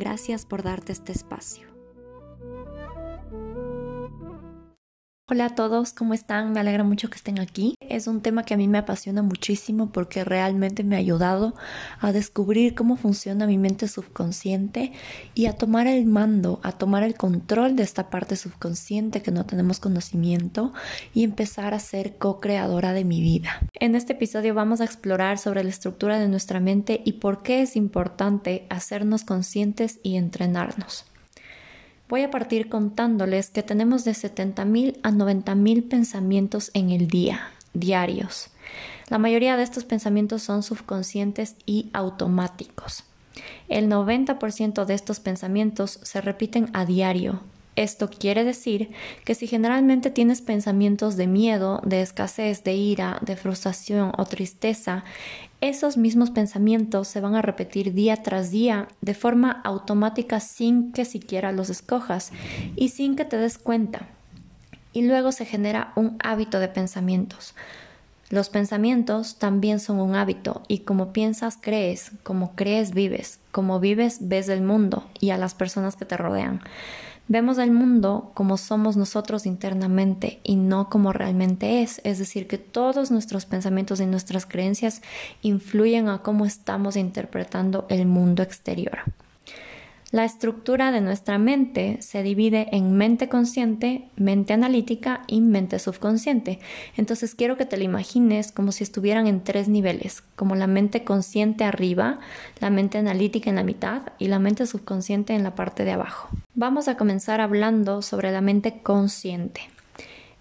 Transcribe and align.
Gracias 0.00 0.46
por 0.46 0.62
darte 0.62 0.92
este 0.92 1.12
espacio. 1.12 1.69
Hola 5.32 5.44
a 5.44 5.54
todos, 5.54 5.92
¿cómo 5.92 6.12
están? 6.12 6.50
Me 6.50 6.58
alegra 6.58 6.82
mucho 6.82 7.08
que 7.08 7.14
estén 7.14 7.38
aquí. 7.38 7.76
Es 7.78 8.08
un 8.08 8.20
tema 8.20 8.42
que 8.42 8.54
a 8.54 8.56
mí 8.56 8.66
me 8.66 8.78
apasiona 8.78 9.22
muchísimo 9.22 9.92
porque 9.92 10.24
realmente 10.24 10.82
me 10.82 10.96
ha 10.96 10.98
ayudado 10.98 11.54
a 12.00 12.10
descubrir 12.10 12.74
cómo 12.74 12.96
funciona 12.96 13.46
mi 13.46 13.56
mente 13.56 13.86
subconsciente 13.86 14.90
y 15.36 15.46
a 15.46 15.52
tomar 15.52 15.86
el 15.86 16.04
mando, 16.06 16.58
a 16.64 16.72
tomar 16.72 17.04
el 17.04 17.14
control 17.14 17.76
de 17.76 17.84
esta 17.84 18.10
parte 18.10 18.34
subconsciente 18.34 19.22
que 19.22 19.30
no 19.30 19.46
tenemos 19.46 19.78
conocimiento 19.78 20.72
y 21.14 21.22
empezar 21.22 21.74
a 21.74 21.78
ser 21.78 22.18
co-creadora 22.18 22.92
de 22.92 23.04
mi 23.04 23.20
vida. 23.20 23.60
En 23.74 23.94
este 23.94 24.14
episodio 24.14 24.52
vamos 24.54 24.80
a 24.80 24.84
explorar 24.84 25.38
sobre 25.38 25.62
la 25.62 25.70
estructura 25.70 26.18
de 26.18 26.26
nuestra 26.26 26.58
mente 26.58 27.02
y 27.04 27.12
por 27.12 27.44
qué 27.44 27.62
es 27.62 27.76
importante 27.76 28.66
hacernos 28.68 29.22
conscientes 29.22 30.00
y 30.02 30.16
entrenarnos. 30.16 31.09
Voy 32.10 32.22
a 32.22 32.30
partir 32.32 32.68
contándoles 32.68 33.50
que 33.50 33.62
tenemos 33.62 34.04
de 34.04 34.10
70.000 34.10 34.98
a 35.04 35.12
90.000 35.12 35.88
pensamientos 35.88 36.72
en 36.74 36.90
el 36.90 37.06
día, 37.06 37.52
diarios. 37.72 38.48
La 39.08 39.18
mayoría 39.18 39.56
de 39.56 39.62
estos 39.62 39.84
pensamientos 39.84 40.42
son 40.42 40.64
subconscientes 40.64 41.54
y 41.66 41.88
automáticos. 41.92 43.04
El 43.68 43.88
90% 43.88 44.86
de 44.86 44.94
estos 44.94 45.20
pensamientos 45.20 46.00
se 46.02 46.20
repiten 46.20 46.68
a 46.72 46.84
diario. 46.84 47.42
Esto 47.80 48.10
quiere 48.10 48.44
decir 48.44 48.90
que 49.24 49.34
si 49.34 49.46
generalmente 49.46 50.10
tienes 50.10 50.42
pensamientos 50.42 51.16
de 51.16 51.26
miedo, 51.26 51.80
de 51.82 52.02
escasez, 52.02 52.62
de 52.62 52.74
ira, 52.74 53.18
de 53.22 53.36
frustración 53.36 54.12
o 54.18 54.26
tristeza, 54.26 55.02
esos 55.62 55.96
mismos 55.96 56.28
pensamientos 56.30 57.08
se 57.08 57.22
van 57.22 57.36
a 57.36 57.40
repetir 57.40 57.94
día 57.94 58.18
tras 58.22 58.50
día 58.50 58.88
de 59.00 59.14
forma 59.14 59.62
automática 59.64 60.40
sin 60.40 60.92
que 60.92 61.06
siquiera 61.06 61.52
los 61.52 61.70
escojas 61.70 62.32
y 62.76 62.90
sin 62.90 63.16
que 63.16 63.24
te 63.24 63.38
des 63.38 63.56
cuenta. 63.56 64.08
Y 64.92 65.00
luego 65.06 65.32
se 65.32 65.46
genera 65.46 65.94
un 65.96 66.18
hábito 66.22 66.60
de 66.60 66.68
pensamientos. 66.68 67.54
Los 68.28 68.50
pensamientos 68.50 69.36
también 69.36 69.80
son 69.80 70.00
un 70.00 70.16
hábito 70.16 70.62
y 70.68 70.80
como 70.80 71.14
piensas 71.14 71.56
crees, 71.58 72.12
como 72.24 72.54
crees 72.56 72.92
vives, 72.92 73.38
como 73.52 73.80
vives 73.80 74.18
ves 74.20 74.50
el 74.50 74.60
mundo 74.60 75.08
y 75.18 75.30
a 75.30 75.38
las 75.38 75.54
personas 75.54 75.96
que 75.96 76.04
te 76.04 76.18
rodean. 76.18 76.60
Vemos 77.30 77.58
el 77.58 77.70
mundo 77.70 78.32
como 78.34 78.56
somos 78.56 78.96
nosotros 78.96 79.46
internamente 79.46 80.40
y 80.42 80.56
no 80.56 80.90
como 80.90 81.12
realmente 81.12 81.80
es, 81.80 82.00
es 82.02 82.18
decir, 82.18 82.48
que 82.48 82.58
todos 82.58 83.12
nuestros 83.12 83.46
pensamientos 83.46 84.00
y 84.00 84.06
nuestras 84.06 84.46
creencias 84.46 85.00
influyen 85.40 86.08
a 86.08 86.22
cómo 86.22 86.44
estamos 86.44 86.96
interpretando 86.96 87.86
el 87.88 88.04
mundo 88.04 88.42
exterior. 88.42 88.98
La 90.12 90.24
estructura 90.24 90.90
de 90.90 91.00
nuestra 91.00 91.38
mente 91.38 91.98
se 92.02 92.24
divide 92.24 92.66
en 92.72 92.96
mente 92.96 93.28
consciente, 93.28 94.08
mente 94.16 94.52
analítica 94.52 95.22
y 95.28 95.40
mente 95.40 95.78
subconsciente. 95.78 96.58
Entonces 96.96 97.36
quiero 97.36 97.56
que 97.56 97.64
te 97.64 97.76
lo 97.76 97.84
imagines 97.84 98.50
como 98.50 98.72
si 98.72 98.82
estuvieran 98.82 99.28
en 99.28 99.44
tres 99.44 99.68
niveles, 99.68 100.24
como 100.34 100.56
la 100.56 100.66
mente 100.66 101.04
consciente 101.04 101.62
arriba, 101.62 102.18
la 102.58 102.70
mente 102.70 102.98
analítica 102.98 103.50
en 103.50 103.56
la 103.56 103.62
mitad 103.62 104.02
y 104.18 104.26
la 104.26 104.40
mente 104.40 104.66
subconsciente 104.66 105.34
en 105.34 105.44
la 105.44 105.54
parte 105.54 105.84
de 105.84 105.92
abajo. 105.92 106.28
Vamos 106.56 106.88
a 106.88 106.96
comenzar 106.96 107.40
hablando 107.40 108.02
sobre 108.02 108.32
la 108.32 108.40
mente 108.40 108.82
consciente. 108.82 109.60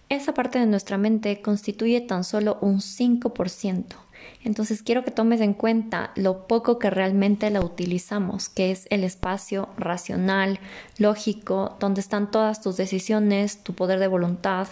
Esa 0.09 0.33
parte 0.33 0.57
de 0.57 0.65
nuestra 0.65 0.97
mente 0.97 1.43
constituye 1.43 2.01
tan 2.01 2.23
solo 2.23 2.57
un 2.61 2.79
5%. 2.79 3.83
Entonces 4.43 4.83
quiero 4.83 5.03
que 5.03 5.11
tomes 5.11 5.41
en 5.41 5.53
cuenta 5.53 6.11
lo 6.15 6.47
poco 6.47 6.79
que 6.79 6.89
realmente 6.89 7.49
la 7.49 7.61
utilizamos, 7.61 8.47
que 8.47 8.71
es 8.71 8.87
el 8.89 9.03
espacio 9.03 9.69
racional, 9.77 10.59
lógico, 10.97 11.75
donde 11.79 11.99
están 11.99 12.31
todas 12.31 12.61
tus 12.61 12.77
decisiones, 12.77 13.63
tu 13.63 13.73
poder 13.73 13.99
de 13.99 14.07
voluntad, 14.07 14.67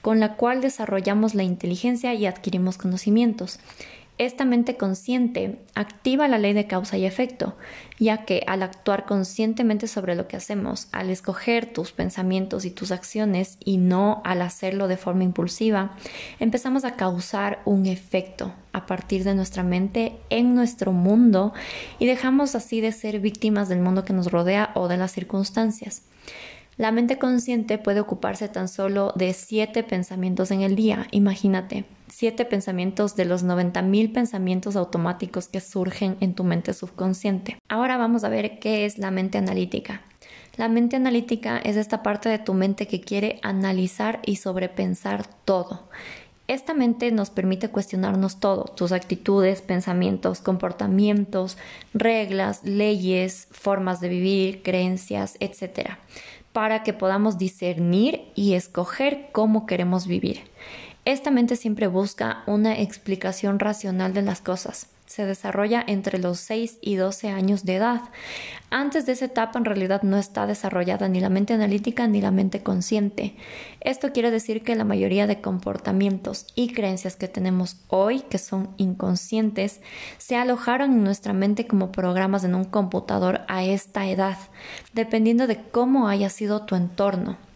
con 0.00 0.20
la 0.20 0.36
cual 0.36 0.62
desarrollamos 0.62 1.34
la 1.34 1.42
inteligencia 1.42 2.14
y 2.14 2.24
adquirimos 2.24 2.78
conocimientos. 2.78 3.60
Esta 4.20 4.44
mente 4.44 4.76
consciente 4.76 5.60
activa 5.74 6.28
la 6.28 6.36
ley 6.36 6.52
de 6.52 6.66
causa 6.66 6.98
y 6.98 7.06
efecto, 7.06 7.56
ya 7.98 8.26
que 8.26 8.44
al 8.46 8.62
actuar 8.62 9.06
conscientemente 9.06 9.86
sobre 9.86 10.14
lo 10.14 10.28
que 10.28 10.36
hacemos, 10.36 10.88
al 10.92 11.08
escoger 11.08 11.72
tus 11.72 11.92
pensamientos 11.92 12.66
y 12.66 12.70
tus 12.70 12.92
acciones 12.92 13.56
y 13.64 13.78
no 13.78 14.20
al 14.26 14.42
hacerlo 14.42 14.88
de 14.88 14.98
forma 14.98 15.24
impulsiva, 15.24 15.96
empezamos 16.38 16.84
a 16.84 16.96
causar 16.96 17.62
un 17.64 17.86
efecto 17.86 18.52
a 18.74 18.84
partir 18.84 19.24
de 19.24 19.34
nuestra 19.34 19.62
mente 19.62 20.18
en 20.28 20.54
nuestro 20.54 20.92
mundo 20.92 21.54
y 21.98 22.04
dejamos 22.04 22.54
así 22.54 22.82
de 22.82 22.92
ser 22.92 23.20
víctimas 23.20 23.70
del 23.70 23.80
mundo 23.80 24.04
que 24.04 24.12
nos 24.12 24.30
rodea 24.30 24.72
o 24.74 24.86
de 24.86 24.98
las 24.98 25.12
circunstancias. 25.12 26.02
La 26.80 26.92
mente 26.92 27.18
consciente 27.18 27.76
puede 27.76 28.00
ocuparse 28.00 28.48
tan 28.48 28.66
solo 28.66 29.12
de 29.14 29.34
siete 29.34 29.82
pensamientos 29.82 30.50
en 30.50 30.62
el 30.62 30.76
día, 30.76 31.08
imagínate 31.10 31.84
siete 32.08 32.46
pensamientos 32.46 33.16
de 33.16 33.26
los 33.26 33.44
90.000 33.44 34.14
pensamientos 34.14 34.76
automáticos 34.76 35.48
que 35.48 35.60
surgen 35.60 36.16
en 36.20 36.32
tu 36.32 36.42
mente 36.42 36.72
subconsciente. 36.72 37.58
Ahora 37.68 37.98
vamos 37.98 38.24
a 38.24 38.30
ver 38.30 38.58
qué 38.60 38.86
es 38.86 38.96
la 38.96 39.10
mente 39.10 39.36
analítica. 39.36 40.00
La 40.56 40.70
mente 40.70 40.96
analítica 40.96 41.58
es 41.58 41.76
esta 41.76 42.02
parte 42.02 42.30
de 42.30 42.38
tu 42.38 42.54
mente 42.54 42.88
que 42.88 43.02
quiere 43.02 43.40
analizar 43.42 44.20
y 44.24 44.36
sobrepensar 44.36 45.26
todo. 45.44 45.86
Esta 46.48 46.72
mente 46.72 47.12
nos 47.12 47.28
permite 47.28 47.68
cuestionarnos 47.68 48.40
todo, 48.40 48.64
tus 48.64 48.90
actitudes, 48.90 49.60
pensamientos, 49.60 50.40
comportamientos, 50.40 51.58
reglas, 51.92 52.64
leyes, 52.64 53.48
formas 53.52 54.00
de 54.00 54.08
vivir, 54.08 54.62
creencias, 54.62 55.36
etc., 55.38 55.98
para 56.52 56.82
que 56.82 56.92
podamos 56.92 57.38
discernir 57.38 58.22
y 58.34 58.54
escoger 58.54 59.28
cómo 59.32 59.66
queremos 59.66 60.06
vivir. 60.06 60.40
Esta 61.04 61.30
mente 61.30 61.56
siempre 61.56 61.86
busca 61.86 62.42
una 62.46 62.78
explicación 62.78 63.58
racional 63.58 64.12
de 64.12 64.22
las 64.22 64.40
cosas. 64.40 64.88
Se 65.10 65.26
desarrolla 65.26 65.82
entre 65.84 66.20
los 66.20 66.38
6 66.38 66.78
y 66.80 66.94
12 66.94 67.30
años 67.30 67.64
de 67.64 67.74
edad. 67.74 68.02
Antes 68.70 69.06
de 69.06 69.12
esa 69.12 69.24
etapa 69.24 69.58
en 69.58 69.64
realidad 69.64 70.02
no 70.02 70.16
está 70.16 70.46
desarrollada 70.46 71.08
ni 71.08 71.18
la 71.18 71.28
mente 71.28 71.52
analítica 71.52 72.06
ni 72.06 72.20
la 72.20 72.30
mente 72.30 72.62
consciente. 72.62 73.34
Esto 73.80 74.12
quiere 74.12 74.30
decir 74.30 74.62
que 74.62 74.76
la 74.76 74.84
mayoría 74.84 75.26
de 75.26 75.40
comportamientos 75.40 76.46
y 76.54 76.72
creencias 76.72 77.16
que 77.16 77.26
tenemos 77.26 77.80
hoy, 77.88 78.20
que 78.20 78.38
son 78.38 78.68
inconscientes, 78.76 79.80
se 80.18 80.36
alojaron 80.36 80.92
en 80.92 81.02
nuestra 81.02 81.32
mente 81.32 81.66
como 81.66 81.90
programas 81.90 82.44
en 82.44 82.54
un 82.54 82.64
computador 82.64 83.40
a 83.48 83.64
esta 83.64 84.06
edad, 84.06 84.38
dependiendo 84.92 85.48
de 85.48 85.60
cómo 85.60 86.06
haya 86.06 86.30
sido 86.30 86.66
tu 86.66 86.76
entorno 86.76 87.49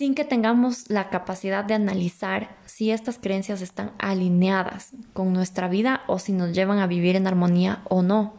sin 0.00 0.14
que 0.14 0.24
tengamos 0.24 0.88
la 0.88 1.10
capacidad 1.10 1.62
de 1.62 1.74
analizar 1.74 2.56
si 2.64 2.90
estas 2.90 3.18
creencias 3.18 3.60
están 3.60 3.92
alineadas 3.98 4.92
con 5.12 5.34
nuestra 5.34 5.68
vida 5.68 6.04
o 6.06 6.18
si 6.18 6.32
nos 6.32 6.54
llevan 6.54 6.78
a 6.78 6.86
vivir 6.86 7.16
en 7.16 7.26
armonía 7.26 7.82
o 7.84 8.00
no. 8.00 8.32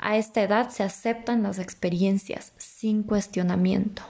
A 0.00 0.16
esta 0.16 0.42
edad 0.42 0.70
se 0.70 0.82
aceptan 0.82 1.44
las 1.44 1.60
experiencias 1.60 2.50
sin 2.56 3.04
cuestionamiento. 3.04 4.02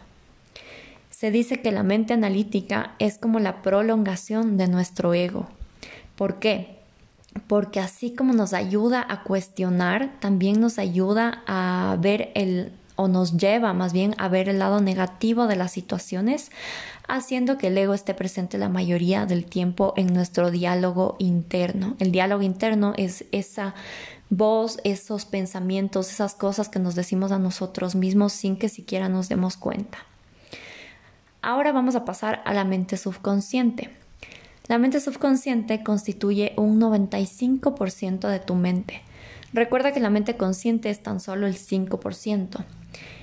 Se 1.11 1.31
dice 1.31 1.61
que 1.61 1.73
la 1.73 1.83
mente 1.83 2.15
analítica 2.15 2.95
es 2.99 3.19
como 3.19 3.39
la 3.39 3.61
prolongación 3.61 4.57
de 4.57 4.69
nuestro 4.69 5.13
ego. 5.13 5.47
¿Por 6.17 6.39
qué? 6.39 6.79
Porque 7.49 7.81
así 7.81 8.15
como 8.15 8.33
nos 8.33 8.55
ayuda 8.55 9.05
a 9.07 9.25
cuestionar, 9.25 10.19
también 10.21 10.59
nos 10.59 10.79
ayuda 10.79 11.43
a 11.47 11.99
ver 12.01 12.33
el 12.35 12.73
o 12.99 13.07
nos 13.07 13.37
lleva 13.37 13.73
más 13.75 13.93
bien 13.93 14.17
a 14.19 14.27
ver 14.29 14.49
el 14.49 14.59
lado 14.59 14.81
negativo 14.81 15.47
de 15.47 15.55
las 15.55 15.71
situaciones, 15.71 16.51
haciendo 17.07 17.57
que 17.57 17.69
el 17.69 17.79
ego 17.79 17.95
esté 17.95 18.13
presente 18.13 18.59
la 18.59 18.69
mayoría 18.69 19.25
del 19.25 19.45
tiempo 19.45 19.95
en 19.97 20.13
nuestro 20.13 20.51
diálogo 20.51 21.15
interno. 21.21 21.95
El 22.01 22.11
diálogo 22.11 22.43
interno 22.43 22.95
es 22.97 23.25
esa 23.31 23.77
voz, 24.31 24.81
esos 24.83 25.27
pensamientos, 25.27 26.11
esas 26.11 26.35
cosas 26.35 26.69
que 26.69 26.81
nos 26.81 26.97
decimos 26.97 27.31
a 27.31 27.39
nosotros 27.39 27.95
mismos 27.95 28.33
sin 28.33 28.57
que 28.57 28.69
siquiera 28.69 29.09
nos 29.09 29.29
demos 29.29 29.57
cuenta. 29.57 29.99
Ahora 31.41 31.71
vamos 31.71 31.95
a 31.95 32.05
pasar 32.05 32.43
a 32.45 32.53
la 32.53 32.65
mente 32.65 32.97
subconsciente. 32.97 33.91
La 34.67 34.79
mente 34.79 34.99
subconsciente 34.99 35.85
constituye 35.85 36.53
un 36.57 36.81
95% 36.81 38.29
de 38.29 38.41
tu 38.41 38.57
mente. 38.57 39.03
Recuerda 39.53 39.93
que 39.93 40.01
la 40.01 40.11
mente 40.11 40.37
consciente 40.37 40.91
es 40.91 41.03
tan 41.03 41.21
solo 41.21 41.47
el 41.47 41.55
5%. 41.57 42.65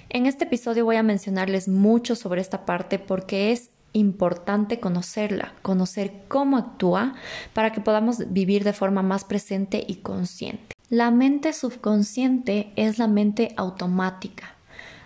En 0.10 0.26
este 0.26 0.46
episodio 0.46 0.86
voy 0.86 0.96
a 0.96 1.04
mencionarles 1.04 1.68
mucho 1.68 2.16
sobre 2.16 2.42
esta 2.42 2.66
parte 2.66 3.00
porque 3.00 3.52
es 3.52 3.70
importante 3.94 4.80
conocerla, 4.80 5.54
conocer 5.62 6.24
cómo 6.28 6.58
actúa 6.58 7.16
para 7.54 7.72
que 7.72 7.82
podamos 7.82 8.32
vivir 8.32 8.64
de 8.64 8.74
forma 8.74 9.02
más 9.02 9.24
presente 9.24 9.84
y 9.88 9.98
consciente. 9.98 10.76
La 10.90 11.12
mente 11.12 11.54
subconsciente 11.54 12.72
es 12.76 13.00
la 13.00 13.08
mente 13.08 13.54
automática. 13.56 14.56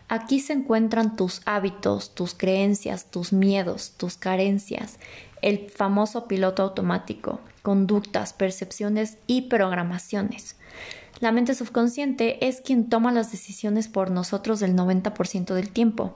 Aquí 0.07 0.39
se 0.39 0.53
encuentran 0.53 1.15
tus 1.15 1.41
hábitos, 1.45 2.15
tus 2.15 2.33
creencias, 2.33 3.11
tus 3.11 3.31
miedos, 3.31 3.93
tus 3.95 4.17
carencias, 4.17 4.97
el 5.41 5.69
famoso 5.69 6.27
piloto 6.27 6.63
automático, 6.63 7.39
conductas, 7.61 8.33
percepciones 8.33 9.17
y 9.27 9.43
programaciones. 9.43 10.55
La 11.19 11.33
mente 11.33 11.53
subconsciente 11.53 12.47
es 12.47 12.61
quien 12.61 12.87
toma 12.87 13.11
las 13.11 13.31
decisiones 13.31 13.89
por 13.89 14.09
nosotros 14.09 14.61
el 14.61 14.75
90% 14.75 15.53
del 15.53 15.69
tiempo. 15.69 16.15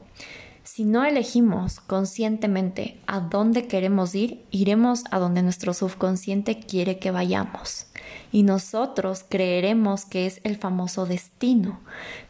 Si 0.64 0.86
no 0.86 1.04
elegimos 1.04 1.82
conscientemente 1.82 2.98
a 3.06 3.20
dónde 3.20 3.68
queremos 3.68 4.16
ir, 4.16 4.46
iremos 4.50 5.04
a 5.12 5.20
donde 5.20 5.44
nuestro 5.44 5.74
subconsciente 5.74 6.62
quiere 6.62 7.00
que 7.00 7.12
vayamos. 7.12 7.88
Y 8.32 8.44
nosotros 8.44 9.26
creeremos 9.28 10.06
que 10.06 10.26
es 10.26 10.40
el 10.46 10.56
famoso 10.56 11.06
destino, 11.06 11.82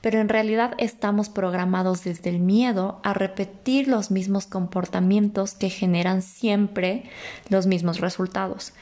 pero 0.02 0.20
en 0.20 0.30
realidad 0.30 0.74
estamos 0.80 1.30
programados 1.30 2.04
desde 2.04 2.32
el 2.32 2.40
miedo 2.40 3.00
a 3.04 3.14
repetir 3.14 3.88
los 3.88 4.10
mismos 4.10 4.48
comportamientos 4.48 5.54
que 5.54 5.70
generan 5.70 6.24
siempre 6.24 7.04
los 7.50 7.68
mismos 7.68 8.00
resultados. 8.00 8.74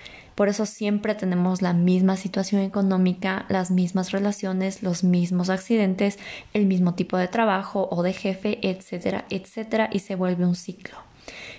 Por 0.41 0.49
eso 0.49 0.65
siempre 0.65 1.13
tenemos 1.13 1.61
la 1.61 1.71
misma 1.71 2.17
situación 2.17 2.63
económica, 2.63 3.45
las 3.47 3.69
mismas 3.69 4.09
relaciones, 4.09 4.81
los 4.81 5.03
mismos 5.03 5.51
accidentes, 5.51 6.17
el 6.55 6.65
mismo 6.65 6.95
tipo 6.95 7.15
de 7.15 7.27
trabajo 7.27 7.87
o 7.91 8.01
de 8.01 8.11
jefe, 8.11 8.57
etcétera, 8.67 9.25
etcétera, 9.29 9.87
y 9.93 9.99
se 9.99 10.15
vuelve 10.15 10.47
un 10.47 10.55
ciclo. 10.55 10.97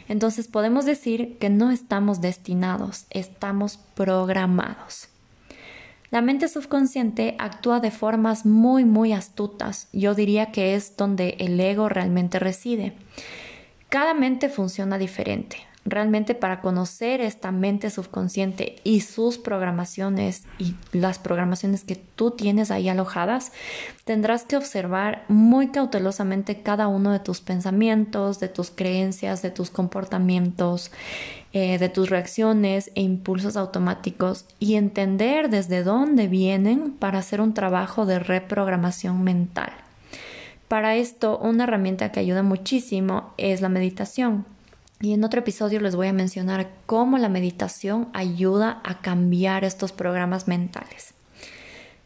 Entonces 0.09 0.49
podemos 0.49 0.85
decir 0.85 1.39
que 1.39 1.49
no 1.49 1.71
estamos 1.71 2.21
destinados, 2.21 3.07
estamos 3.11 3.77
programados. 3.95 5.07
La 6.11 6.21
mente 6.21 6.49
subconsciente 6.49 7.37
actúa 7.39 7.79
de 7.79 7.93
formas 7.93 8.45
muy, 8.45 8.85
muy 8.85 9.13
astutas. 9.13 9.91
Yo 9.93 10.17
diría 10.17 10.51
que 10.51 10.75
es 10.75 10.97
donde 10.97 11.37
el 11.39 11.61
ego 11.61 11.89
realmente 11.89 12.41
reside. 12.41 12.95
Cada 13.89 14.13
mente 14.13 14.49
funciona 14.49 14.99
diferente. 14.99 15.59
Realmente 15.85 16.37
para 16.37 16.61
conocer 16.61 17.21
esta 17.21 17.51
mente 17.51 17.91
subconsciente 17.91 18.77
y 18.85 19.01
sus 19.01 19.37
programaciones 19.37 20.45
y 20.59 20.77
las 20.93 21.19
programaciones 21.19 21.83
que 21.83 21.97
tú 21.97 22.31
tienes 22.31 22.71
ahí 22.71 22.89
alojadas, 22.89 23.51
tendrás 24.05 24.45
que 24.45 24.57
observar 24.57 25.25
muy 25.27 25.69
cautelosamente 25.69 26.63
cada 26.63 26.87
uno 26.87 27.11
de 27.11 27.19
tus 27.19 27.41
pensamientos, 27.41 28.39
de 28.39 28.49
tus 28.49 28.71
creencias, 28.71 29.43
de 29.43 29.51
tus 29.51 29.71
comportamientos, 29.71 30.93
eh, 31.53 31.79
de 31.79 31.89
tus 31.89 32.11
reacciones 32.11 32.93
e 32.95 33.03
impulsos 33.03 33.57
automáticos 33.57 34.47
y 34.61 34.77
entender 34.77 35.51
desde 35.51 35.83
dónde 35.83 36.29
vienen 36.29 36.93
para 36.93 37.19
hacer 37.19 37.41
un 37.41 37.55
trabajo 37.55 38.07
de 38.07 38.21
reprogramación 38.21 39.25
mental. 39.25 39.73
Para 40.69 40.95
esto, 40.95 41.39
una 41.39 41.65
herramienta 41.65 42.13
que 42.13 42.21
ayuda 42.21 42.45
muchísimo 42.45 43.35
es 43.37 43.61
la 43.61 43.69
meditación. 43.69 44.47
Y 45.03 45.13
en 45.13 45.25
otro 45.25 45.41
episodio 45.41 45.81
les 45.81 45.97
voy 45.97 46.07
a 46.07 46.13
mencionar 46.13 46.71
cómo 46.87 47.19
la 47.19 47.29
meditación 47.29 48.09
ayuda 48.13 48.81
a 48.85 49.01
cambiar 49.01 49.65
estos 49.65 49.91
programas 49.91 50.47
mentales. 50.47 51.13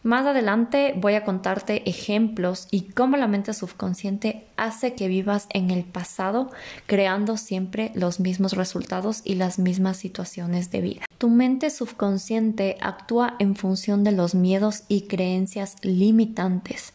Más 0.02 0.24
adelante 0.24 0.94
voy 0.96 1.14
a 1.14 1.24
contarte 1.24 1.82
ejemplos 1.90 2.68
y 2.70 2.82
cómo 2.92 3.16
la 3.18 3.26
mente 3.26 3.52
subconsciente 3.52 4.46
hace 4.56 4.94
que 4.94 5.08
vivas 5.08 5.46
en 5.52 5.70
el 5.70 5.84
pasado 5.84 6.50
creando 6.86 7.36
siempre 7.36 7.90
los 7.94 8.18
mismos 8.18 8.52
resultados 8.52 9.20
y 9.24 9.34
las 9.34 9.58
mismas 9.58 9.98
situaciones 9.98 10.70
de 10.70 10.80
vida. 10.80 11.06
Tu 11.18 11.28
mente 11.28 11.68
subconsciente 11.70 12.78
actúa 12.80 13.34
en 13.40 13.56
función 13.56 14.04
de 14.04 14.12
los 14.12 14.34
miedos 14.34 14.84
y 14.88 15.02
creencias 15.02 15.76
limitantes. 15.82 16.94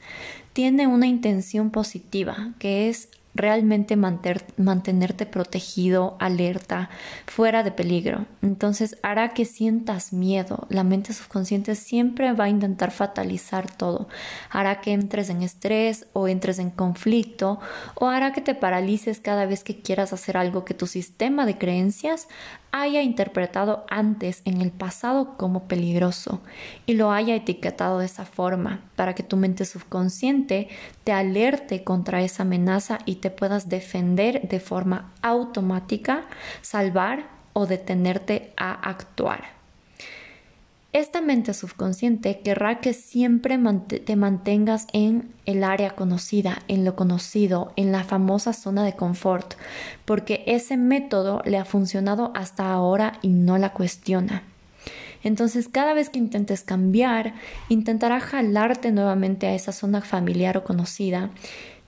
Tiene 0.53 0.87
una 0.87 1.05
intención 1.05 1.69
positiva 1.69 2.53
que 2.59 2.89
es 2.89 3.09
realmente 3.33 3.95
mantenerte 3.95 5.25
protegido, 5.25 6.17
alerta, 6.19 6.89
fuera 7.27 7.63
de 7.63 7.71
peligro. 7.71 8.25
Entonces 8.41 8.97
hará 9.03 9.29
que 9.29 9.45
sientas 9.45 10.11
miedo. 10.11 10.67
La 10.69 10.83
mente 10.83 11.13
subconsciente 11.13 11.75
siempre 11.75 12.33
va 12.33 12.45
a 12.45 12.49
intentar 12.49 12.91
fatalizar 12.91 13.71
todo. 13.71 14.09
Hará 14.49 14.81
que 14.81 14.91
entres 14.91 15.29
en 15.29 15.43
estrés 15.43 16.07
o 16.13 16.27
entres 16.27 16.59
en 16.59 16.71
conflicto 16.71 17.59
o 17.95 18.07
hará 18.07 18.33
que 18.33 18.41
te 18.41 18.55
paralices 18.55 19.19
cada 19.19 19.45
vez 19.45 19.63
que 19.63 19.81
quieras 19.81 20.13
hacer 20.13 20.37
algo 20.37 20.65
que 20.65 20.73
tu 20.73 20.87
sistema 20.87 21.45
de 21.45 21.57
creencias 21.57 22.27
haya 22.71 23.01
interpretado 23.01 23.85
antes 23.89 24.41
en 24.45 24.61
el 24.61 24.71
pasado 24.71 25.37
como 25.37 25.67
peligroso 25.67 26.41
y 26.85 26.93
lo 26.93 27.11
haya 27.11 27.35
etiquetado 27.35 27.99
de 27.99 28.05
esa 28.05 28.25
forma 28.25 28.81
para 28.95 29.13
que 29.13 29.23
tu 29.23 29.35
mente 29.35 29.65
subconsciente 29.65 30.69
te 31.03 31.11
alerte 31.11 31.83
contra 31.83 32.21
esa 32.21 32.43
amenaza 32.43 32.99
y 33.05 33.15
te 33.15 33.29
puedas 33.29 33.69
defender 33.69 34.47
de 34.47 34.59
forma 34.59 35.11
automática, 35.21 36.25
salvar 36.61 37.27
o 37.53 37.65
detenerte 37.65 38.53
a 38.57 38.71
actuar. 38.71 39.61
Esta 40.93 41.21
mente 41.21 41.53
subconsciente 41.53 42.41
querrá 42.41 42.81
que 42.81 42.91
siempre 42.91 43.57
te 44.05 44.15
mantengas 44.17 44.87
en 44.91 45.33
el 45.45 45.63
área 45.63 45.91
conocida, 45.91 46.63
en 46.67 46.83
lo 46.83 46.97
conocido, 46.97 47.71
en 47.77 47.93
la 47.93 48.03
famosa 48.03 48.51
zona 48.51 48.83
de 48.83 48.93
confort, 48.93 49.53
porque 50.03 50.43
ese 50.47 50.75
método 50.75 51.41
le 51.45 51.57
ha 51.57 51.63
funcionado 51.63 52.33
hasta 52.35 52.73
ahora 52.73 53.19
y 53.21 53.29
no 53.29 53.57
la 53.57 53.71
cuestiona. 53.71 54.43
Entonces, 55.23 55.67
cada 55.67 55.93
vez 55.93 56.09
que 56.09 56.19
intentes 56.19 56.63
cambiar, 56.63 57.33
intentará 57.69 58.19
jalarte 58.19 58.91
nuevamente 58.91 59.47
a 59.47 59.55
esa 59.55 59.71
zona 59.71 60.01
familiar 60.01 60.57
o 60.57 60.63
conocida 60.63 61.31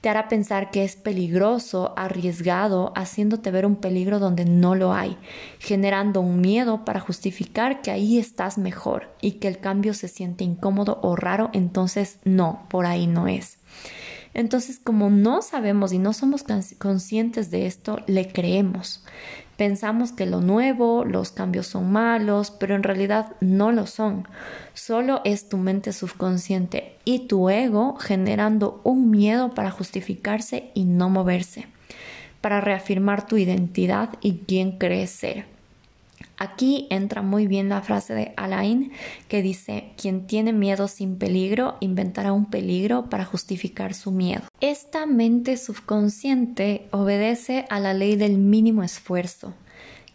te 0.04 0.10
hará 0.10 0.28
pensar 0.28 0.70
que 0.70 0.84
es 0.84 0.98
peligroso, 0.98 1.94
arriesgado, 1.96 2.92
haciéndote 2.94 3.52
ver 3.52 3.66
un 3.66 3.78
peligro 3.78 4.20
donde 4.20 4.44
no 4.44 4.76
lo 4.76 4.92
hay, 4.92 5.16
generando 5.60 6.20
un 6.20 6.42
miedo 6.42 6.84
para 6.84 7.00
justificar 7.00 7.82
que 7.82 7.90
ahí 7.90 8.20
estás 8.20 8.58
mejor 8.58 9.16
y 9.22 9.40
que 9.40 9.48
el 9.48 9.60
cambio 9.60 9.94
se 9.94 10.10
siente 10.10 10.44
incómodo 10.44 11.00
o 11.04 11.16
raro, 11.16 11.50
entonces 11.54 12.20
no, 12.26 12.66
por 12.68 12.86
ahí 12.86 13.08
no 13.08 13.30
es. 13.30 13.60
Entonces, 14.34 14.78
como 14.78 15.10
no 15.10 15.42
sabemos 15.42 15.94
y 15.94 16.00
no 16.00 16.12
somos 16.12 16.44
conscientes 16.80 17.50
de 17.50 17.66
esto, 17.66 18.00
le 18.06 18.28
creemos. 18.28 19.06
Pensamos 19.58 20.12
que 20.12 20.26
lo 20.26 20.42
nuevo, 20.42 21.06
los 21.06 21.32
cambios 21.32 21.68
son 21.68 21.92
malos, 21.92 22.50
pero 22.52 22.76
en 22.76 22.84
realidad 22.84 23.34
no 23.40 23.72
lo 23.72 23.86
son. 23.86 24.28
Solo 24.74 25.22
es 25.26 25.48
tu 25.48 25.58
mente 25.58 25.94
subconsciente 25.94 26.98
y 27.06 27.28
tu 27.28 27.50
ego 27.50 27.96
generando 27.98 28.82
un 28.84 29.12
miedo 29.12 29.54
para 29.54 29.70
justificarse 29.70 30.72
y 30.74 30.86
no 30.86 31.10
moverse, 31.10 31.68
para 32.42 32.62
reafirmar 32.62 33.28
tu 33.28 33.38
identidad 33.38 34.10
y 34.22 34.40
quién 34.48 34.80
crees 34.80 35.12
ser. 35.12 35.53
Aquí 36.44 36.88
entra 36.90 37.22
muy 37.22 37.48
bien 37.48 37.70
la 37.70 37.82
frase 37.82 38.14
de 38.14 38.34
Alain 38.36 38.92
que 39.30 39.42
dice, 39.42 39.94
quien 39.96 40.28
tiene 40.28 40.52
miedo 40.52 40.90
sin 40.90 41.18
peligro 41.18 41.78
inventará 41.80 42.34
un 42.34 42.50
peligro 42.50 43.10
para 43.10 43.24
justificar 43.24 43.94
su 43.94 44.12
miedo. 44.12 44.44
Esta 44.60 45.06
mente 45.06 45.56
subconsciente 45.56 46.90
obedece 46.92 47.66
a 47.70 47.80
la 47.80 47.94
ley 47.94 48.18
del 48.18 48.38
mínimo 48.38 48.84
esfuerzo. 48.84 49.54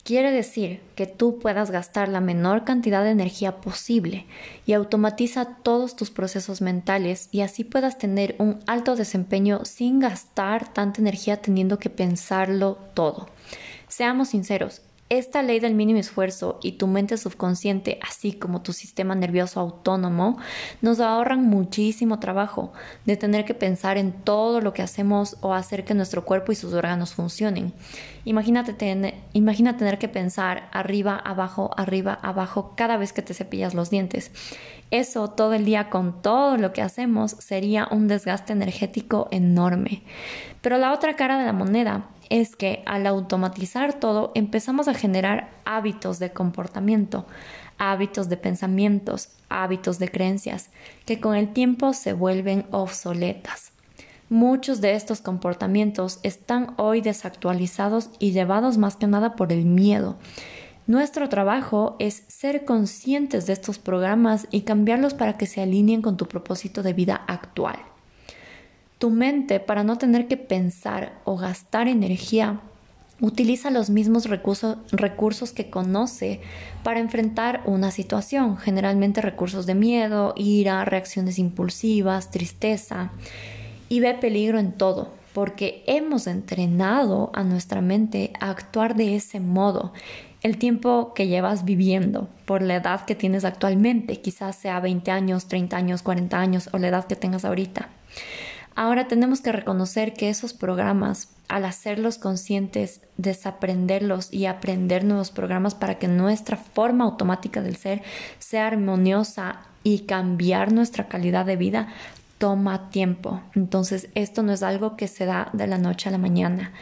Quiere 0.04 0.30
decir 0.30 0.82
que 0.97 1.06
tú 1.06 1.38
puedas 1.38 1.70
gastar 1.70 2.11
la 2.11 2.20
menor 2.20 2.64
cantidad 2.64 3.04
de 3.04 3.11
energía 3.11 3.62
posible 3.62 4.26
y 4.66 4.75
automatiza 4.75 5.56
todos 5.62 5.97
tus 5.97 6.11
procesos 6.11 6.61
mentales 6.61 7.30
y 7.32 7.40
así 7.40 7.64
puedas 7.64 7.97
tener 7.97 8.37
un 8.38 8.58
alto 8.66 8.97
desempeño 8.97 9.64
sin 9.64 9.99
gastar 9.99 10.70
tanta 10.75 11.00
energía 11.00 11.40
teniendo 11.40 11.78
que 11.78 11.88
pensarlo 11.88 12.76
todo. 12.92 13.30
Seamos 13.88 14.28
sinceros, 14.28 14.82
esta 15.10 15.42
ley 15.42 15.58
del 15.58 15.74
mínimo 15.74 15.98
esfuerzo 15.98 16.58
y 16.62 16.72
tu 16.72 16.86
mente 16.86 17.16
subconsciente, 17.16 17.98
así 18.06 18.32
como 18.32 18.62
tu 18.62 18.72
sistema 18.72 19.14
nervioso 19.14 19.58
autónomo, 19.60 20.38
nos 20.82 21.00
ahorran 21.00 21.44
muchísimo 21.44 22.20
trabajo 22.20 22.72
de 23.06 23.16
tener 23.16 23.44
que 23.44 23.54
pensar 23.54 23.96
en 23.96 24.12
todo 24.12 24.60
lo 24.60 24.72
que 24.74 24.82
hacemos 24.82 25.36
o 25.40 25.54
hacer 25.54 25.84
que 25.84 25.94
nuestro 25.94 26.24
cuerpo 26.24 26.52
y 26.52 26.56
sus 26.56 26.74
órganos 26.74 27.14
funcionen. 27.14 27.72
Imagínate, 28.24 29.14
imagina 29.32 29.78
tener 29.78 29.98
que 29.98 30.08
pensar 30.08 30.68
arriba, 30.72 31.16
abajo, 31.16 31.70
arriba, 31.78 32.18
abajo 32.22 32.74
cada 32.76 32.98
vez 32.98 33.14
que 33.14 33.22
te 33.22 33.32
cepillas 33.32 33.74
los 33.74 33.88
dientes. 33.88 34.30
Eso 34.90 35.28
todo 35.28 35.54
el 35.54 35.64
día 35.64 35.88
con 35.88 36.20
todo 36.20 36.58
lo 36.58 36.72
que 36.72 36.82
hacemos 36.82 37.32
sería 37.32 37.88
un 37.90 38.08
desgaste 38.08 38.52
energético 38.52 39.28
enorme. 39.30 40.02
Pero 40.60 40.76
la 40.76 40.92
otra 40.92 41.14
cara 41.14 41.38
de 41.38 41.46
la 41.46 41.52
moneda 41.52 42.08
es 42.30 42.56
que 42.56 42.82
al 42.87 43.06
automatizar 43.06 43.94
todo 43.94 44.32
empezamos 44.35 44.88
a 44.88 44.94
generar 44.94 45.50
hábitos 45.64 46.18
de 46.18 46.32
comportamiento, 46.32 47.26
hábitos 47.78 48.28
de 48.28 48.37
pensamientos, 48.37 49.30
hábitos 49.49 49.99
de 49.99 50.11
creencias, 50.11 50.70
que 51.06 51.20
con 51.20 51.35
el 51.35 51.52
tiempo 51.52 51.92
se 51.92 52.12
vuelven 52.12 52.66
obsoletas. 52.70 53.73
Muchos 54.30 54.82
de 54.82 54.94
estos 54.94 55.23
comportamientos 55.23 56.20
están 56.23 56.75
hoy 56.76 57.00
desactualizados 57.00 58.11
y 58.18 58.32
llevados 58.32 58.76
más 58.76 58.97
que 58.97 59.06
nada 59.06 59.37
por 59.37 59.52
el 59.52 59.64
miedo. 59.64 60.18
Nuestro 60.87 61.28
trabajo 61.28 61.97
es 61.99 62.25
ser 62.28 62.64
conscientes 62.64 63.47
de 63.47 63.54
estos 63.54 63.78
programas 63.78 64.47
y 64.50 64.62
cambiarlos 64.62 65.14
para 65.14 65.38
que 65.38 65.47
se 65.47 65.62
alineen 65.62 66.02
con 66.02 66.16
tu 66.16 66.26
propósito 66.26 66.82
de 66.82 66.92
vida 66.92 67.25
actual. 67.26 67.88
Tu 68.99 69.11
mente, 69.11 69.61
para 69.61 69.85
no 69.85 69.97
tener 69.97 70.26
que 70.26 70.37
pensar 70.37 71.12
o 71.25 71.37
gastar 71.37 71.87
energía, 71.87 72.61
utiliza 73.21 73.71
los 73.71 73.90
mismos 73.90 74.26
recursos, 74.26 75.52
que 75.52 75.71
conoce 75.71 76.40
para 76.83 77.00
enfrentar 77.00 77.62
una 77.64 77.90
situación, 77.90 78.57
generalmente 78.57 79.21
recursos 79.21 79.67
de 79.67 79.75
miedo, 79.75 80.35
ira, 80.37 80.85
reacciones 80.85 81.38
impulsivas, 81.38 82.31
tristeza 82.31 83.11
y 83.88 84.00
ve 84.00 84.14
peligro 84.14 84.59
en 84.59 84.73
todo, 84.73 85.12
porque 85.33 85.83
hemos 85.87 86.26
entrenado 86.26 87.31
a 87.35 87.43
nuestra 87.43 87.81
mente 87.81 88.33
a 88.40 88.50
actuar 88.50 88.95
de 88.95 89.17
ese 89.17 89.40
modo. 89.40 89.93
El 90.43 90.57
tiempo 90.57 91.14
que 91.14 91.26
llevas 91.26 91.64
viviendo, 91.64 92.28
por 92.45 92.62
la 92.62 92.76
edad 92.76 93.05
que 93.05 93.17
tienes 93.17 93.45
actualmente, 93.45 94.21
quizás 94.21 94.55
sea 94.55 94.78
20 94.78 95.11
años, 95.11 95.47
30 95.47 95.76
años, 95.76 96.02
40 96.02 96.38
años 96.38 96.69
o 96.73 96.78
la 96.78 96.88
edad 96.88 97.07
que 97.07 97.17
tengas 97.17 97.45
ahorita. 97.45 97.88
Ahora 98.80 99.08
tenemos 99.08 99.40
que 99.40 99.50
reconocer 99.50 100.14
que 100.14 100.28
esos 100.28 100.54
programas, 100.54 101.30
al 101.49 101.64
hacerlos 101.64 102.16
conscientes, 102.16 103.00
desaprenderlos 103.16 104.32
y 104.32 104.47
aprender 104.47 105.02
nuevos 105.02 105.32
programas 105.32 105.75
para 105.75 105.99
que 105.99 106.06
nuestra 106.06 106.56
forma 106.56 107.02
automática 107.02 107.61
del 107.61 107.75
ser 107.75 108.02
sea 108.38 108.68
armoniosa 108.68 109.62
y 109.82 110.06
cambiar 110.06 110.73
nuestra 110.73 111.08
calidad 111.08 111.44
de 111.44 111.56
vida, 111.56 111.88
toma 112.38 112.90
tiempo. 112.90 113.42
Entonces, 113.54 114.09
esto 114.14 114.42
no 114.42 114.52
es 114.52 114.62
algo 114.62 114.97
que 114.97 115.09
se 115.09 115.26
da 115.26 115.50
de 115.52 115.66
la 115.66 115.78
noche 115.78 116.09
a 116.09 116.12
la 116.12 116.18
mañana. 116.18 116.73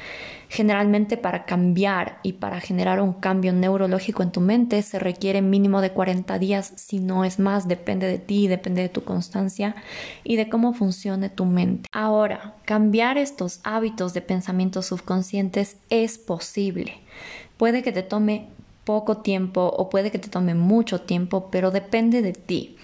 Generalmente 0.49 1.17
para 1.17 1.45
cambiar 1.45 2.19
y 2.23 2.35
para 2.35 2.61
generar 2.61 3.01
un 3.01 3.15
cambio 3.15 3.53
neurológico 3.53 4.23
en 4.23 4.31
tu 4.31 4.41
mente 4.41 4.81
se 4.83 5.01
requiere 5.01 5.43
mínimo 5.43 5.81
de 5.81 5.91
40 5.91 6.39
días, 6.39 6.73
si 6.77 7.01
no 7.01 7.25
es 7.25 7.41
más, 7.41 7.67
depende 7.67 8.07
de 8.07 8.19
ti, 8.19 8.47
depende 8.47 8.83
de 8.83 8.89
tu 8.89 9.03
constancia 9.03 9.75
y 10.23 10.37
de 10.37 10.49
cómo 10.49 10.73
funcione 10.73 11.31
tu 11.31 11.47
mente. 11.47 11.89
Ahora, 11.91 12.55
cambiar 12.65 13.19
estos 13.19 13.59
hábitos 13.65 14.15
de 14.15 14.21
pensamientos 14.21 14.87
subconscientes 14.87 15.79
es 15.91 16.17
posible. 16.17 16.99
Puede 17.57 17.83
que 17.83 17.91
te 17.91 18.05
tome 18.05 18.47
poco 18.85 19.17
tiempo 19.17 19.63
o 19.63 19.91
puede 19.91 20.13
que 20.13 20.21
te 20.21 20.29
tome 20.29 20.55
mucho 20.55 21.01
tiempo, 21.01 21.49
pero 21.51 21.73
depende 21.73 22.23
de 22.23 22.33
ti. 22.33 22.77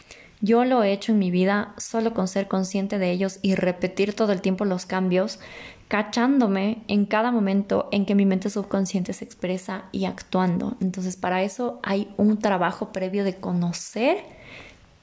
Yo 0.45 0.65
lo 0.65 0.83
he 0.83 0.93
hecho 0.93 1.13
en 1.13 1.21
mi 1.21 1.31
vida 1.31 1.73
solo 1.79 2.13
con 2.13 2.27
ser 2.27 2.49
consciente 2.49 2.99
de 2.99 3.13
ellos 3.13 3.39
y 3.43 3.55
repetir 3.55 4.13
todo 4.13 4.33
el 4.33 4.41
tiempo 4.41 4.65
los 4.65 4.87
cambios, 4.87 5.39
cachándome 5.87 6.83
en 6.89 7.07
cada 7.07 7.31
momento 7.31 7.89
en 7.93 8.05
que 8.05 8.17
mi 8.17 8.27
mente 8.27 8.51
subconsciente 8.51 9.13
se 9.13 9.25
expresa 9.25 9.85
y 9.93 10.05
actuando. 10.05 10.77
Entonces, 10.81 11.15
para 11.15 11.45
eso 11.45 11.79
hay 11.85 12.13
un 12.17 12.41
trabajo 12.41 12.93
previo 12.93 13.23
de 13.23 13.37
conocer 13.37 14.19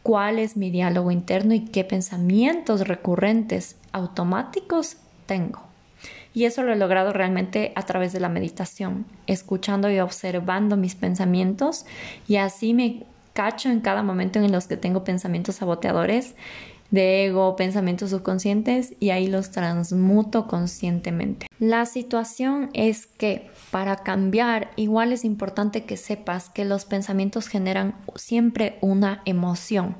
cuál 0.03 0.39
es 0.39 0.57
mi 0.57 0.71
diálogo 0.71 1.09
interno 1.09 1.53
y 1.53 1.61
qué 1.61 1.85
pensamientos 1.85 2.85
recurrentes 2.85 3.77
automáticos 3.93 4.97
tengo. 5.25 5.61
Y 6.33 6.45
eso 6.45 6.63
lo 6.63 6.73
he 6.73 6.75
logrado 6.75 7.13
realmente 7.13 7.71
a 7.75 7.83
través 7.83 8.11
de 8.11 8.19
la 8.19 8.29
meditación, 8.29 9.05
escuchando 9.25 9.89
y 9.89 9.99
observando 9.99 10.75
mis 10.75 10.95
pensamientos 10.95 11.85
y 12.27 12.35
así 12.35 12.73
me 12.73 13.05
cacho 13.33 13.69
en 13.69 13.81
cada 13.81 14.03
momento 14.03 14.39
en 14.39 14.51
los 14.51 14.67
que 14.67 14.77
tengo 14.77 15.03
pensamientos 15.03 15.55
saboteadores 15.55 16.35
de 16.91 17.25
ego, 17.25 17.55
pensamientos 17.55 18.09
subconscientes 18.09 18.93
y 18.99 19.11
ahí 19.11 19.27
los 19.27 19.51
transmuto 19.51 20.47
conscientemente. 20.47 21.47
La 21.59 21.85
situación 21.85 22.69
es 22.73 23.05
que 23.05 23.51
para 23.71 23.97
cambiar 23.97 24.71
igual 24.75 25.13
es 25.13 25.23
importante 25.23 25.85
que 25.85 25.97
sepas 25.97 26.49
que 26.49 26.65
los 26.65 26.85
pensamientos 26.85 27.47
generan 27.47 27.95
siempre 28.15 28.77
una 28.81 29.21
emoción. 29.25 29.95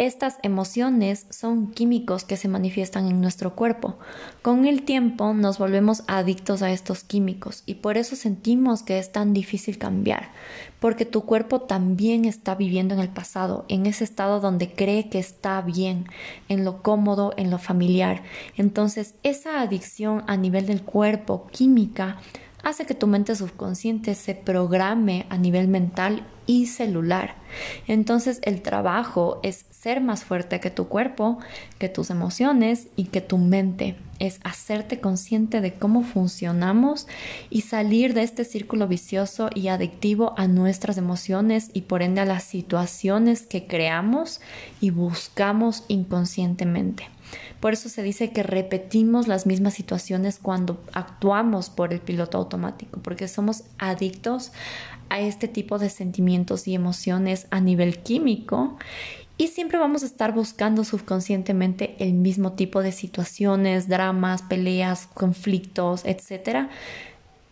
Estas 0.00 0.38
emociones 0.42 1.26
son 1.28 1.72
químicos 1.72 2.24
que 2.24 2.38
se 2.38 2.48
manifiestan 2.48 3.06
en 3.06 3.20
nuestro 3.20 3.54
cuerpo. 3.54 3.98
Con 4.40 4.64
el 4.64 4.84
tiempo 4.84 5.34
nos 5.34 5.58
volvemos 5.58 6.04
adictos 6.06 6.62
a 6.62 6.72
estos 6.72 7.04
químicos 7.04 7.62
y 7.66 7.74
por 7.74 7.98
eso 7.98 8.16
sentimos 8.16 8.82
que 8.82 8.98
es 8.98 9.12
tan 9.12 9.34
difícil 9.34 9.76
cambiar, 9.76 10.30
porque 10.78 11.04
tu 11.04 11.26
cuerpo 11.26 11.60
también 11.60 12.24
está 12.24 12.54
viviendo 12.54 12.94
en 12.94 13.00
el 13.00 13.10
pasado, 13.10 13.66
en 13.68 13.84
ese 13.84 14.04
estado 14.04 14.40
donde 14.40 14.72
cree 14.72 15.10
que 15.10 15.18
está 15.18 15.60
bien, 15.60 16.06
en 16.48 16.64
lo 16.64 16.82
cómodo, 16.82 17.34
en 17.36 17.50
lo 17.50 17.58
familiar. 17.58 18.22
Entonces, 18.56 19.16
esa 19.22 19.60
adicción 19.60 20.24
a 20.28 20.38
nivel 20.38 20.64
del 20.64 20.80
cuerpo 20.82 21.46
química 21.52 22.16
hace 22.62 22.86
que 22.86 22.94
tu 22.94 23.06
mente 23.06 23.34
subconsciente 23.34 24.14
se 24.14 24.34
programe 24.34 25.26
a 25.28 25.36
nivel 25.36 25.68
mental 25.68 26.26
y 26.46 26.66
celular. 26.66 27.36
Entonces 27.86 28.40
el 28.42 28.62
trabajo 28.62 29.40
es 29.42 29.66
ser 29.70 30.00
más 30.00 30.24
fuerte 30.24 30.60
que 30.60 30.70
tu 30.70 30.88
cuerpo, 30.88 31.38
que 31.78 31.88
tus 31.88 32.10
emociones 32.10 32.88
y 32.96 33.04
que 33.04 33.20
tu 33.20 33.38
mente. 33.38 33.96
Es 34.20 34.38
hacerte 34.44 35.00
consciente 35.00 35.60
de 35.60 35.74
cómo 35.74 36.04
funcionamos 36.04 37.08
y 37.50 37.62
salir 37.62 38.14
de 38.14 38.22
este 38.22 38.44
círculo 38.44 38.86
vicioso 38.86 39.50
y 39.52 39.66
adictivo 39.66 40.34
a 40.36 40.46
nuestras 40.46 40.96
emociones 40.96 41.70
y 41.72 41.82
por 41.82 42.02
ende 42.02 42.20
a 42.20 42.26
las 42.26 42.44
situaciones 42.44 43.42
que 43.42 43.66
creamos 43.66 44.40
y 44.80 44.90
buscamos 44.90 45.84
inconscientemente. 45.88 47.08
Por 47.60 47.72
eso 47.72 47.88
se 47.88 48.02
dice 48.02 48.30
que 48.30 48.42
repetimos 48.42 49.28
las 49.28 49.46
mismas 49.46 49.74
situaciones 49.74 50.38
cuando 50.40 50.82
actuamos 50.92 51.70
por 51.70 51.92
el 51.92 52.00
piloto 52.00 52.38
automático, 52.38 53.00
porque 53.00 53.28
somos 53.28 53.64
adictos 53.78 54.52
a 55.08 55.20
este 55.20 55.48
tipo 55.48 55.78
de 55.78 55.90
sentimientos 55.90 56.66
y 56.68 56.74
emociones 56.74 57.46
a 57.50 57.60
nivel 57.60 57.98
químico 57.98 58.78
y 59.40 59.48
siempre 59.48 59.78
vamos 59.78 60.02
a 60.02 60.06
estar 60.06 60.34
buscando 60.34 60.84
subconscientemente 60.84 61.96
el 61.98 62.12
mismo 62.12 62.52
tipo 62.52 62.82
de 62.82 62.92
situaciones, 62.92 63.88
dramas, 63.88 64.42
peleas, 64.42 65.06
conflictos, 65.14 66.04
etcétera, 66.04 66.68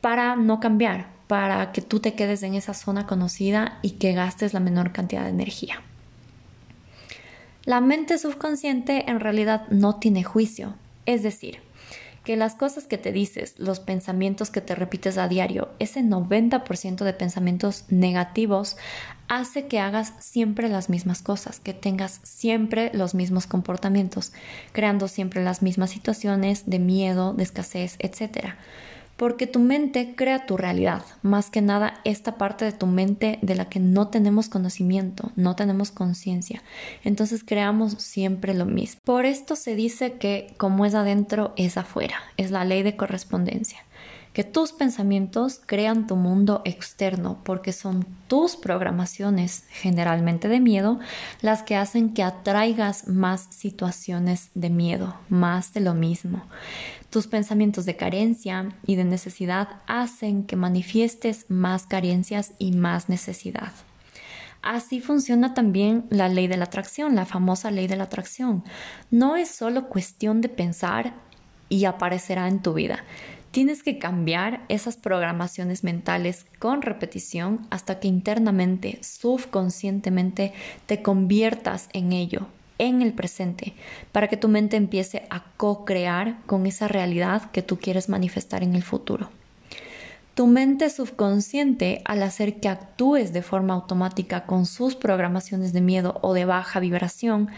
para 0.02 0.37
no 0.37 0.61
cambiar, 0.61 1.09
para 1.28 1.73
que 1.73 1.80
tú 1.80 1.99
te 1.99 2.12
quedes 2.12 2.42
en 2.42 2.52
esa 2.52 2.75
zona 2.75 3.07
conocida 3.07 3.78
y 3.80 3.92
que 3.92 4.12
gastes 4.12 4.52
la 4.52 4.61
menor 4.61 4.92
cantidad 4.92 5.23
de 5.23 5.30
energía. 5.30 5.83
La 7.64 7.80
mente 7.80 8.18
subconsciente 8.18 9.11
en 9.11 9.18
realidad 9.18 9.66
no 9.71 9.97
tiene 9.97 10.25
juicio, 10.25 10.75
es 11.07 11.23
decir, 11.23 11.62
que 12.23 12.37
las 12.37 12.54
cosas 12.54 12.87
que 12.87 12.99
te 12.99 13.12
dices, 13.12 13.54
los 13.57 13.80
pensamientos 13.80 14.50
que 14.50 14.61
te 14.61 14.75
repites 14.75 15.16
a 15.16 15.28
diario, 15.28 15.71
ese 15.78 16.02
90% 16.02 17.02
de 17.02 17.14
pensamientos 17.14 17.87
negativos 17.88 18.76
hace 19.28 19.66
que 19.66 19.78
hagas 19.78 20.14
siempre 20.18 20.68
las 20.68 20.88
mismas 20.88 21.23
cosas, 21.23 21.61
que 21.61 21.75
tengas 21.75 22.20
siempre 22.23 22.90
los 22.94 23.14
mismos 23.14 23.47
comportamientos, 23.47 24.32
creando 24.73 25.08
siempre 25.08 25.44
las 25.44 25.62
mismas 25.62 25.90
situaciones 25.90 26.64
de 26.66 26.78
miedo, 26.78 27.35
de 27.35 27.44
escasez, 27.44 27.97
etc 27.99 28.54
porque 29.18 29.49
tu 29.49 29.58
mente 29.58 30.14
crea 30.14 30.47
tu 30.47 30.56
realidad, 30.56 31.02
más 31.23 31.50
que 31.50 31.61
nada 31.61 32.00
esta 32.04 32.38
parte 32.38 32.64
de 32.64 32.70
tu 32.70 32.87
mente 32.87 33.40
de 33.42 33.56
la 33.56 33.68
que 33.68 33.80
no 33.80 34.06
tenemos 34.06 34.49
conocimiento, 34.49 35.32
no 35.35 35.56
tenemos 35.56 35.90
conciencia. 35.90 36.62
Entonces 37.02 37.42
creamos 37.44 37.94
siempre 37.94 38.54
lo 38.54 38.64
mismo. 38.64 39.00
Por 39.04 39.26
esto 39.26 39.56
se 39.56 39.75
dice 39.75 40.12
que 40.12 40.54
como 40.56 40.87
es 40.87 40.94
adentro, 40.94 41.52
es 41.56 41.76
afuera, 41.76 42.14
es 42.37 42.52
la 42.52 42.64
ley 42.64 42.85
de 42.85 42.97
correspondencia 42.97 43.80
que 44.32 44.44
tus 44.44 44.73
pensamientos 44.73 45.61
crean 45.64 46.06
tu 46.06 46.16
mundo 46.16 46.62
externo 46.64 47.38
porque 47.44 47.73
son 47.73 48.06
tus 48.28 48.56
programaciones, 48.56 49.64
generalmente 49.70 50.49
de 50.49 50.61
miedo, 50.61 51.00
las 51.40 51.62
que 51.62 51.76
hacen 51.76 52.14
que 52.14 52.23
atraigas 52.23 53.08
más 53.08 53.47
situaciones 53.50 54.50
de 54.54 54.70
miedo, 54.70 55.16
más 55.28 55.73
de 55.73 55.80
lo 55.80 55.94
mismo. 55.94 56.44
Tus 57.11 57.26
pensamientos 57.26 57.87
de 57.87 57.97
carencia 57.97 58.68
y 58.87 58.97
de 58.97 59.04
necesidad 59.04 59.68
hacen 59.87 60.44
que 60.44 60.56
manifiestes 60.56 61.47
más 61.49 61.87
carencias 61.87 62.52
y 62.58 62.73
más 62.73 63.08
necesidad. 63.08 63.73
Así 64.62 65.00
funciona 65.00 65.54
también 65.54 66.04
la 66.11 66.28
ley 66.28 66.49
de 66.49 66.56
la 66.56 66.64
atracción, 66.64 67.14
la 67.14 67.25
famosa 67.25 67.70
ley 67.70 67.87
de 67.87 67.97
la 67.97 68.04
atracción. 68.04 68.64
No 69.11 69.37
es 69.37 69.50
solo 69.50 69.88
cuestión 69.88 70.40
de 70.40 70.49
pensar 70.49 71.14
y 71.68 71.85
aparecerá 71.85 72.49
en 72.49 72.61
tu 72.61 72.75
vida. 72.75 73.04
Tienes 73.50 73.82
que 73.82 73.98
cambiar 73.98 74.64
esas 74.68 74.96
programaciones 74.96 75.82
mentales 75.82 76.44
con 76.58 76.82
repetición 76.82 77.66
hasta 77.70 77.98
que 77.98 78.08
internamente, 78.08 78.98
subconscientemente, 79.02 80.52
te 80.86 81.02
conviertas 81.02 81.88
en 81.94 82.12
ello, 82.12 82.46
en 82.78 83.00
el 83.02 83.12
presente 83.12 83.74
para 84.12 84.28
que 84.28 84.36
tu 84.36 84.48
mente 84.48 84.76
empiece 84.76 85.26
a 85.30 85.44
co-crear 85.56 86.38
con 86.46 86.66
esa 86.66 86.88
realidad 86.88 87.50
que 87.50 87.62
tú 87.62 87.78
quieres 87.78 88.08
manifestar 88.08 88.62
en 88.62 88.74
el 88.74 88.82
futuro. 88.82 89.30
Tu 90.38 90.47
mente 90.47 90.88
subconsciente, 90.88 92.00
al 92.04 92.23
hacer 92.23 92.61
que 92.61 92.68
actúes 92.68 93.33
de 93.33 93.42
forma 93.42 93.75
automática 93.75 94.47
con 94.47 94.66
sus 94.66 94.95
programaciones 94.95 95.73
de 95.73 95.80
miedo 95.80 96.21
o 96.23 96.33
de 96.33 96.45
baja 96.45 96.78
vibración, 96.78 97.49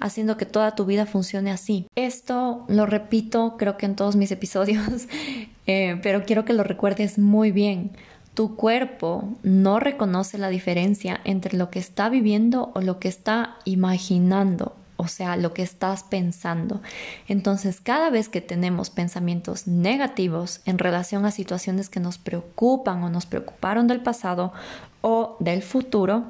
haciendo 0.00 0.38
que 0.38 0.46
toda 0.46 0.74
tu 0.74 0.86
vida 0.86 1.04
funcione 1.04 1.50
así. 1.50 1.86
Esto 1.96 2.64
lo 2.66 2.86
repito 2.86 3.56
creo 3.58 3.76
que 3.76 3.84
en 3.84 3.94
todos 3.94 4.16
mis 4.16 4.30
episodios, 4.30 5.06
eh, 5.66 6.00
pero 6.02 6.24
quiero 6.24 6.46
que 6.46 6.54
lo 6.54 6.64
recuerdes 6.64 7.18
muy 7.18 7.52
bien. 7.52 7.90
Tu 8.32 8.56
cuerpo 8.56 9.28
no 9.42 9.78
reconoce 9.78 10.38
la 10.38 10.48
diferencia 10.48 11.20
entre 11.24 11.58
lo 11.58 11.68
que 11.68 11.78
está 11.78 12.08
viviendo 12.08 12.70
o 12.74 12.80
lo 12.80 12.98
que 12.98 13.08
está 13.08 13.58
imaginando 13.66 14.79
o 15.00 15.08
sea, 15.08 15.36
lo 15.36 15.54
que 15.54 15.62
estás 15.62 16.02
pensando. 16.02 16.82
Entonces, 17.26 17.80
cada 17.80 18.10
vez 18.10 18.28
que 18.28 18.42
tenemos 18.42 18.90
pensamientos 18.90 19.66
negativos 19.66 20.60
en 20.66 20.76
relación 20.76 21.24
a 21.24 21.30
situaciones 21.30 21.88
que 21.88 22.00
nos 22.00 22.18
preocupan 22.18 23.02
o 23.02 23.08
nos 23.08 23.24
preocuparon 23.24 23.86
del 23.86 24.02
pasado 24.02 24.52
o 25.00 25.38
del 25.40 25.62
futuro, 25.62 26.26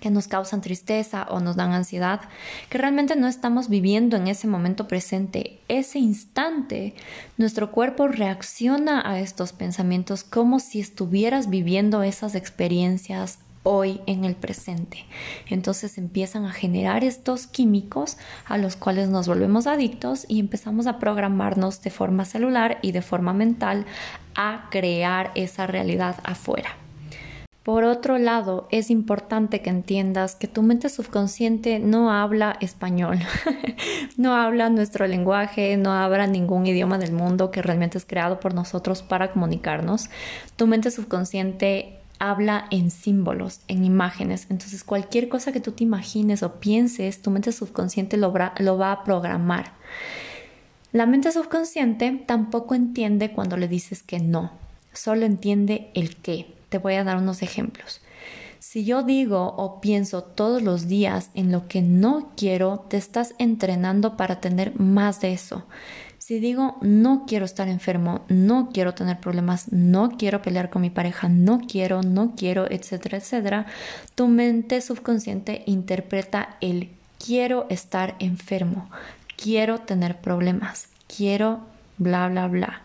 que 0.00 0.10
nos 0.10 0.26
causan 0.26 0.60
tristeza 0.60 1.28
o 1.30 1.38
nos 1.38 1.54
dan 1.54 1.70
ansiedad, 1.70 2.22
que 2.68 2.78
realmente 2.78 3.14
no 3.14 3.28
estamos 3.28 3.68
viviendo 3.68 4.16
en 4.16 4.26
ese 4.26 4.48
momento 4.48 4.88
presente, 4.88 5.60
ese 5.68 6.00
instante, 6.00 6.94
nuestro 7.36 7.70
cuerpo 7.70 8.08
reacciona 8.08 9.08
a 9.08 9.20
estos 9.20 9.52
pensamientos 9.52 10.24
como 10.24 10.58
si 10.58 10.80
estuvieras 10.80 11.48
viviendo 11.48 12.02
esas 12.02 12.34
experiencias 12.34 13.38
hoy 13.62 14.00
en 14.06 14.24
el 14.24 14.34
presente. 14.34 15.04
Entonces 15.48 15.98
empiezan 15.98 16.44
a 16.44 16.52
generar 16.52 17.04
estos 17.04 17.46
químicos 17.46 18.16
a 18.46 18.58
los 18.58 18.76
cuales 18.76 19.08
nos 19.08 19.28
volvemos 19.28 19.66
adictos 19.66 20.24
y 20.28 20.40
empezamos 20.40 20.86
a 20.86 20.98
programarnos 20.98 21.82
de 21.82 21.90
forma 21.90 22.24
celular 22.24 22.78
y 22.82 22.92
de 22.92 23.02
forma 23.02 23.32
mental 23.32 23.86
a 24.34 24.68
crear 24.70 25.30
esa 25.34 25.66
realidad 25.66 26.16
afuera. 26.24 26.76
Por 27.62 27.84
otro 27.84 28.16
lado, 28.16 28.66
es 28.70 28.90
importante 28.90 29.60
que 29.60 29.68
entiendas 29.68 30.34
que 30.34 30.48
tu 30.48 30.62
mente 30.62 30.88
subconsciente 30.88 31.78
no 31.78 32.10
habla 32.10 32.56
español, 32.60 33.18
no 34.16 34.34
habla 34.34 34.70
nuestro 34.70 35.06
lenguaje, 35.06 35.76
no 35.76 35.92
habla 35.92 36.26
ningún 36.26 36.66
idioma 36.66 36.96
del 36.96 37.12
mundo 37.12 37.50
que 37.50 37.60
realmente 37.60 37.98
es 37.98 38.06
creado 38.06 38.40
por 38.40 38.54
nosotros 38.54 39.02
para 39.02 39.30
comunicarnos. 39.30 40.08
Tu 40.56 40.66
mente 40.66 40.90
subconsciente 40.90 41.99
habla 42.20 42.66
en 42.70 42.92
símbolos, 42.92 43.62
en 43.66 43.84
imágenes. 43.84 44.46
Entonces 44.50 44.84
cualquier 44.84 45.28
cosa 45.28 45.50
que 45.50 45.60
tú 45.60 45.72
te 45.72 45.82
imagines 45.82 46.44
o 46.44 46.60
pienses, 46.60 47.22
tu 47.22 47.30
mente 47.30 47.50
subconsciente 47.50 48.16
lo, 48.16 48.32
va 48.32 48.92
a 48.92 49.04
programar. 49.04 49.72
La 50.92 51.06
mente 51.06 51.32
subconsciente 51.32 52.22
tampoco 52.26 52.76
entiende 52.76 53.32
cuando 53.32 53.56
le 53.56 53.66
dices 53.66 54.02
que 54.02 54.20
no, 54.20 54.52
solo 54.92 55.24
entiende 55.26 55.90
el 55.94 56.16
qué. 56.16 56.54
Te 56.68 56.78
voy 56.78 56.94
a 56.94 57.04
dar 57.04 57.16
unos 57.16 57.42
ejemplos. 57.42 58.00
Si 58.58 58.84
yo 58.84 59.02
digo 59.02 59.54
o 59.56 59.80
pienso 59.80 60.22
todos 60.22 60.62
los 60.62 60.86
días 60.86 61.30
en 61.34 61.50
lo 61.50 61.66
que 61.66 61.80
no 61.80 62.32
quiero, 62.36 62.84
te 62.90 62.98
estás 62.98 63.34
entrenando 63.38 64.18
para 64.18 64.40
tener 64.40 64.78
más 64.78 65.22
de 65.22 65.32
eso. 65.32 65.64
Si 66.30 66.38
digo 66.38 66.76
no 66.80 67.24
quiero 67.26 67.44
estar 67.44 67.66
enfermo, 67.66 68.20
no 68.28 68.70
quiero 68.72 68.94
tener 68.94 69.18
problemas, 69.18 69.72
no 69.72 70.12
quiero 70.16 70.42
pelear 70.42 70.70
con 70.70 70.80
mi 70.80 70.88
pareja, 70.88 71.28
no 71.28 71.58
quiero, 71.58 72.02
no 72.02 72.34
quiero, 72.36 72.70
etcétera, 72.70 73.18
etcétera, 73.18 73.66
tu 74.14 74.28
mente 74.28 74.80
subconsciente 74.80 75.64
interpreta 75.66 76.56
el 76.60 76.90
quiero 77.18 77.66
estar 77.68 78.14
enfermo, 78.20 78.88
quiero 79.36 79.78
tener 79.78 80.20
problemas, 80.20 80.86
quiero 81.08 81.62
bla, 81.98 82.28
bla, 82.28 82.46
bla. 82.46 82.82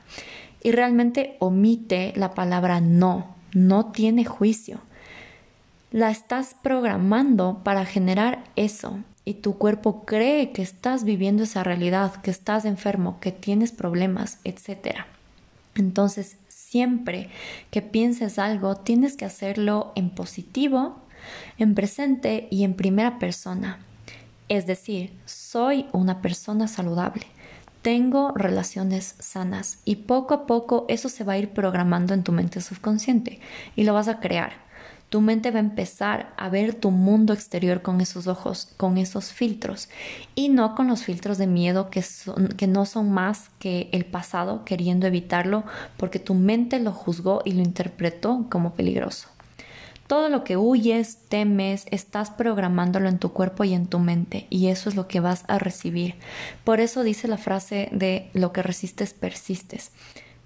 Y 0.64 0.72
realmente 0.72 1.36
omite 1.38 2.14
la 2.16 2.34
palabra 2.34 2.82
no, 2.82 3.36
no 3.54 3.92
tiene 3.92 4.26
juicio. 4.26 4.80
La 5.92 6.10
estás 6.10 6.56
programando 6.64 7.62
para 7.64 7.86
generar 7.86 8.44
eso 8.56 9.04
y 9.26 9.36
tu 9.36 9.58
cuerpo 9.58 10.06
cree 10.06 10.52
que 10.52 10.62
estás 10.62 11.04
viviendo 11.04 11.44
esa 11.44 11.64
realidad, 11.64 12.16
que 12.22 12.32
estás 12.32 12.64
enfermo, 12.64 13.20
que 13.20 13.32
tienes 13.32 13.72
problemas, 13.72 14.40
etc. 14.44 15.00
Entonces, 15.74 16.38
siempre 16.48 17.30
que 17.72 17.82
pienses 17.82 18.38
algo, 18.38 18.76
tienes 18.76 19.18
que 19.18 19.26
hacerlo 19.26 19.92
en 19.96 20.12
positivo, 20.12 20.98
en 21.58 21.74
presente 21.74 22.48
y 22.52 22.64
en 22.64 22.76
primera 22.76 23.18
persona. 23.18 23.80
Es 24.48 24.68
decir, 24.68 25.12
soy 25.26 25.88
una 25.92 26.22
persona 26.22 26.68
saludable, 26.68 27.26
tengo 27.82 28.32
relaciones 28.32 29.16
sanas 29.20 29.80
y 29.86 29.98
poco 29.98 30.34
a 30.34 30.46
poco 30.46 30.86
eso 30.88 31.10
se 31.10 31.24
va 31.24 31.34
a 31.34 31.38
ir 31.38 31.50
programando 31.50 32.14
en 32.14 32.24
tu 32.24 32.32
mente 32.32 32.62
subconsciente 32.62 33.40
y 33.76 33.84
lo 33.84 33.94
vas 33.94 34.08
a 34.08 34.20
crear 34.20 34.54
tu 35.10 35.22
mente 35.22 35.52
va 35.52 35.58
a 35.58 35.62
empezar 35.62 36.34
a 36.38 36.50
ver 36.50 36.74
tu 36.74 36.92
mundo 36.92 37.34
exterior 37.34 37.82
con 37.82 38.02
esos 38.02 38.28
ojos, 38.28 38.70
con 38.78 38.98
esos 38.98 39.32
filtros 39.32 39.90
y 40.34 40.50
no 40.50 40.76
con 40.76 40.88
los 40.88 41.04
filtros 41.04 41.38
de 41.38 41.48
miedo 41.48 41.90
que, 41.90 42.02
son, 42.02 42.50
que 42.50 42.68
no 42.68 42.86
son 42.86 43.12
más 43.12 43.50
que 43.60 43.90
el 43.92 44.06
pasado 44.06 44.66
queriendo 44.66 45.08
evitarlo 45.08 45.64
porque 45.98 46.20
tu 46.20 46.34
mente 46.34 46.80
lo 46.80 46.92
juzgó 46.92 47.42
y 47.46 47.54
lo 47.54 47.62
interpretó 47.62 48.48
como 48.50 48.74
peligroso. 48.74 49.30
Todo 50.08 50.30
lo 50.30 50.44
que 50.44 50.56
huyes, 50.56 51.18
temes, 51.30 51.86
estás 51.90 52.30
programándolo 52.30 53.10
en 53.10 53.18
tu 53.18 53.34
cuerpo 53.34 53.64
y 53.64 53.74
en 53.74 53.88
tu 53.88 53.98
mente 53.98 54.46
y 54.52 54.68
eso 54.68 54.90
es 54.90 54.96
lo 54.96 55.08
que 55.08 55.20
vas 55.20 55.46
a 55.48 55.58
recibir. 55.58 56.16
Por 56.64 56.80
eso 56.80 57.04
dice 57.04 57.28
la 57.28 57.38
frase 57.38 57.90
de 57.92 58.30
lo 58.34 58.54
que 58.54 58.62
resistes 58.62 59.14
persistes 59.14 59.92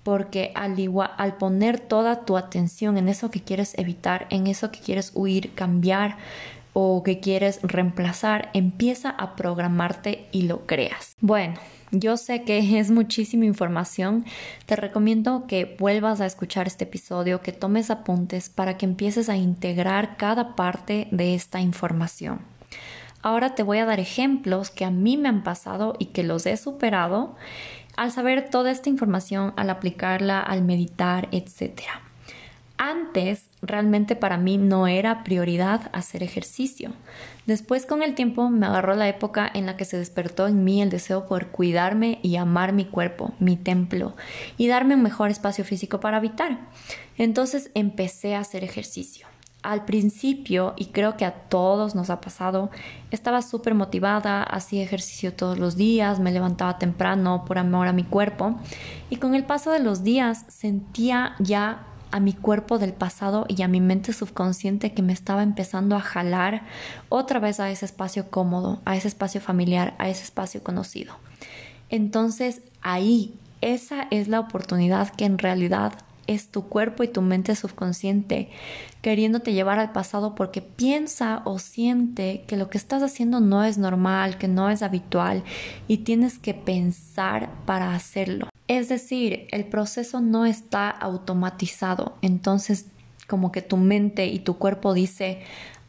porque 0.10 0.52
al, 0.56 0.80
igual, 0.80 1.12
al 1.18 1.38
poner 1.38 1.80
toda 1.80 2.26
tu 2.26 2.36
atención 2.36 2.98
en 2.98 3.10
eso 3.10 3.30
que 3.30 3.44
quieres 3.44 3.78
evitar, 3.78 4.26
en 4.32 4.48
eso 4.48 4.72
que 4.72 4.80
quieres 4.80 5.12
huir, 5.14 5.54
cambiar 5.54 6.18
o 6.74 7.04
que 7.04 7.20
quieres 7.20 7.60
reemplazar, 7.62 8.50
empieza 8.56 9.12
a 9.12 9.36
programarte 9.36 10.26
y 10.32 10.48
lo 10.48 10.66
creas. 10.66 11.16
Bueno, 11.22 11.60
yo 11.92 12.18
sé 12.18 12.42
que 12.42 12.58
es 12.80 12.90
muchísima 12.90 13.46
información. 13.46 14.26
Te 14.66 14.76
recomiendo 14.76 15.46
que 15.46 15.76
vuelvas 15.78 16.22
a 16.22 16.26
escuchar 16.26 16.66
este 16.66 16.86
episodio, 16.86 17.44
que 17.44 17.52
tomes 17.52 17.92
apuntes 17.92 18.50
para 18.50 18.78
que 18.78 18.88
empieces 18.88 19.30
a 19.30 19.38
integrar 19.38 20.18
cada 20.18 20.56
parte 20.56 21.08
de 21.12 21.36
esta 21.36 21.62
información. 21.62 22.40
Ahora 23.22 23.54
te 23.54 23.62
voy 23.62 23.78
a 23.78 23.86
dar 23.86 24.00
ejemplos 24.00 24.72
que 24.72 24.86
a 24.86 24.90
mí 24.90 25.18
me 25.18 25.30
han 25.30 25.44
pasado 25.44 25.94
y 26.00 26.06
que 26.06 26.24
los 26.24 26.48
he 26.48 26.58
superado 26.58 27.36
al 28.00 28.14
saber 28.14 28.50
toda 28.50 28.72
esta 28.72 28.88
información, 28.88 29.52
al 29.58 29.70
aplicarla, 29.70 30.40
al 30.40 30.64
meditar, 30.64 31.28
etc. 31.34 31.82
Antes, 32.78 33.50
realmente 33.62 34.16
para 34.16 34.38
mí 34.38 34.58
no 34.58 34.88
era 34.88 35.26
prioridad 35.26 35.90
hacer 35.92 36.24
ejercicio. 36.24 36.94
Después, 37.46 37.86
con 37.86 38.02
el 38.02 38.16
tiempo, 38.16 38.50
me 38.50 38.68
agarró 38.68 38.96
la 38.96 39.10
época 39.10 39.52
en 39.54 39.66
la 39.66 39.76
que 39.76 39.84
se 39.84 39.98
despertó 39.98 40.48
en 40.48 40.64
mí 40.64 40.82
el 40.82 40.90
deseo 40.90 41.28
por 41.28 41.48
cuidarme 41.48 42.20
y 42.22 42.38
amar 42.38 42.72
mi 42.72 42.86
cuerpo, 42.86 43.34
mi 43.38 43.58
templo, 43.58 44.16
y 44.56 44.70
darme 44.70 44.96
un 44.96 45.04
mejor 45.04 45.30
espacio 45.30 45.66
físico 45.66 46.00
para 46.00 46.16
habitar. 46.16 46.58
Entonces 47.18 47.70
empecé 47.74 48.34
a 48.34 48.40
hacer 48.40 48.64
ejercicio 48.64 49.28
al 49.62 49.86
principio, 49.86 50.74
y 50.78 50.88
creo 50.88 51.18
que 51.18 51.26
a 51.26 51.34
todos 51.34 51.96
nos 51.96 52.10
ha 52.10 52.22
pasado, 52.22 52.70
estaba 53.12 53.42
súper 53.42 53.76
motivada, 53.76 54.44
hacía 54.44 54.84
ejercicio 54.84 55.34
todos 55.34 55.60
los 55.60 55.76
días, 55.76 56.20
me 56.20 56.32
levantaba 56.32 56.78
temprano 56.78 57.44
por 57.46 57.58
amor 57.58 57.88
a 57.88 57.94
mi 57.94 58.04
cuerpo, 58.04 58.60
y 59.10 59.18
con 59.18 59.36
el 59.36 59.44
paso 59.44 59.72
de 59.72 59.80
los 59.80 60.04
días 60.04 60.46
sentía 60.48 61.36
ya 61.40 61.86
a 62.12 62.20
mi 62.20 62.34
cuerpo 62.34 62.80
del 62.80 62.94
pasado 62.94 63.46
y 63.48 63.62
a 63.62 63.68
mi 63.68 63.82
mente 63.82 64.14
subconsciente 64.14 64.94
que 64.94 65.02
me 65.02 65.14
estaba 65.14 65.44
empezando 65.44 65.96
a 65.96 66.02
jalar 66.02 66.64
otra 67.10 67.40
vez 67.40 67.60
a 67.60 67.70
ese 67.70 67.86
espacio 67.86 68.30
cómodo, 68.30 68.82
a 68.86 68.96
ese 68.96 69.08
espacio 69.08 69.42
familiar, 69.42 69.94
a 70.00 70.10
ese 70.10 70.24
espacio 70.24 70.64
conocido. 70.64 71.14
Entonces 71.90 72.62
ahí, 72.82 73.36
esa 73.62 74.08
es 74.10 74.28
la 74.28 74.40
oportunidad 74.40 75.10
que 75.10 75.26
en 75.26 75.38
realidad 75.38 75.94
es 76.30 76.50
tu 76.50 76.68
cuerpo 76.70 77.04
y 77.04 77.08
tu 77.08 77.22
mente 77.22 77.56
subconsciente 77.56 78.50
queriéndote 79.02 79.54
llevar 79.54 79.80
al 79.80 79.92
pasado 79.92 80.36
porque 80.36 80.62
piensa 80.62 81.42
o 81.46 81.58
siente 81.58 82.44
que 82.48 82.58
lo 82.58 82.70
que 82.70 82.78
estás 82.78 83.02
haciendo 83.02 83.40
no 83.40 83.64
es 83.64 83.78
normal, 83.78 84.38
que 84.38 84.48
no 84.48 84.70
es 84.70 84.84
habitual 84.84 85.44
y 85.88 86.00
tienes 86.00 86.38
que 86.38 86.54
pensar 86.54 87.50
para 87.66 87.96
hacerlo. 87.96 88.50
Es 88.68 88.90
decir, 88.90 89.48
el 89.52 89.66
proceso 89.66 90.22
no 90.22 90.46
está 90.46 90.90
automatizado, 90.90 92.18
entonces 92.22 92.86
como 93.28 93.52
que 93.52 93.62
tu 93.62 93.78
mente 93.78 94.28
y 94.28 94.40
tu 94.40 94.58
cuerpo 94.58 94.94
dice, 94.94 95.42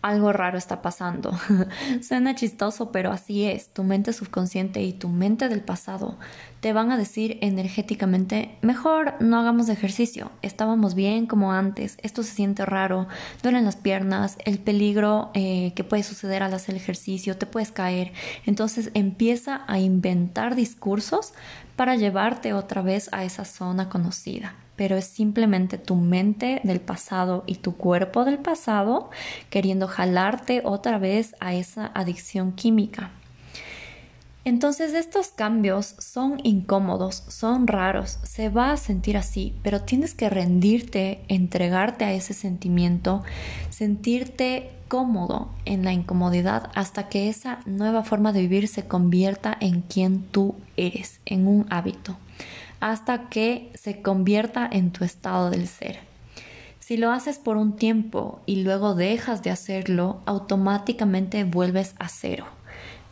algo 0.02 0.32
raro 0.32 0.56
está 0.56 0.82
pasando. 0.82 1.38
Suena 2.02 2.34
chistoso, 2.34 2.90
pero 2.90 3.12
así 3.12 3.44
es. 3.44 3.68
Tu 3.68 3.84
mente 3.84 4.12
subconsciente 4.12 4.82
y 4.82 4.92
tu 4.92 5.08
mente 5.08 5.48
del 5.48 5.60
pasado 5.60 6.16
te 6.60 6.72
van 6.72 6.92
a 6.92 6.98
decir 6.98 7.38
energéticamente, 7.40 8.58
mejor 8.60 9.14
no 9.20 9.38
hagamos 9.38 9.70
ejercicio, 9.70 10.30
estábamos 10.42 10.94
bien 10.94 11.26
como 11.26 11.52
antes, 11.52 11.96
esto 12.02 12.22
se 12.22 12.34
siente 12.34 12.66
raro, 12.66 13.08
duelen 13.42 13.64
las 13.64 13.76
piernas, 13.76 14.36
el 14.44 14.58
peligro 14.58 15.30
eh, 15.32 15.72
que 15.74 15.84
puede 15.84 16.02
suceder 16.02 16.42
al 16.42 16.52
hacer 16.52 16.74
ejercicio, 16.74 17.36
te 17.38 17.46
puedes 17.46 17.72
caer. 17.72 18.12
Entonces 18.44 18.90
empieza 18.92 19.64
a 19.68 19.78
inventar 19.78 20.54
discursos 20.54 21.32
para 21.76 21.96
llevarte 21.96 22.52
otra 22.52 22.82
vez 22.82 23.08
a 23.12 23.24
esa 23.24 23.46
zona 23.46 23.88
conocida 23.88 24.54
pero 24.80 24.96
es 24.96 25.04
simplemente 25.04 25.76
tu 25.76 25.94
mente 25.94 26.62
del 26.64 26.80
pasado 26.80 27.44
y 27.46 27.56
tu 27.56 27.76
cuerpo 27.76 28.24
del 28.24 28.38
pasado 28.38 29.10
queriendo 29.50 29.86
jalarte 29.86 30.62
otra 30.64 30.96
vez 30.98 31.36
a 31.38 31.52
esa 31.52 31.90
adicción 31.94 32.52
química. 32.52 33.10
Entonces 34.46 34.94
estos 34.94 35.32
cambios 35.32 35.96
son 35.98 36.40
incómodos, 36.44 37.24
son 37.28 37.66
raros, 37.66 38.20
se 38.22 38.48
va 38.48 38.72
a 38.72 38.78
sentir 38.78 39.18
así, 39.18 39.54
pero 39.62 39.82
tienes 39.82 40.14
que 40.14 40.30
rendirte, 40.30 41.20
entregarte 41.28 42.06
a 42.06 42.14
ese 42.14 42.32
sentimiento, 42.32 43.22
sentirte 43.68 44.70
cómodo 44.88 45.50
en 45.66 45.84
la 45.84 45.92
incomodidad 45.92 46.70
hasta 46.74 47.10
que 47.10 47.28
esa 47.28 47.58
nueva 47.66 48.02
forma 48.02 48.32
de 48.32 48.40
vivir 48.40 48.66
se 48.66 48.86
convierta 48.86 49.54
en 49.60 49.82
quien 49.82 50.22
tú 50.22 50.54
eres, 50.78 51.20
en 51.26 51.46
un 51.46 51.66
hábito, 51.68 52.16
hasta 52.80 53.28
que 53.28 53.70
se 53.74 54.02
convierta 54.02 54.68
en 54.70 54.90
tu 54.90 55.04
estado 55.04 55.50
del 55.50 55.68
ser. 55.68 56.00
Si 56.78 56.96
lo 56.96 57.10
haces 57.12 57.38
por 57.38 57.56
un 57.56 57.76
tiempo 57.76 58.40
y 58.46 58.62
luego 58.62 58.94
dejas 58.94 59.42
de 59.42 59.50
hacerlo, 59.50 60.20
automáticamente 60.26 61.44
vuelves 61.44 61.94
a 61.98 62.08
cero 62.08 62.46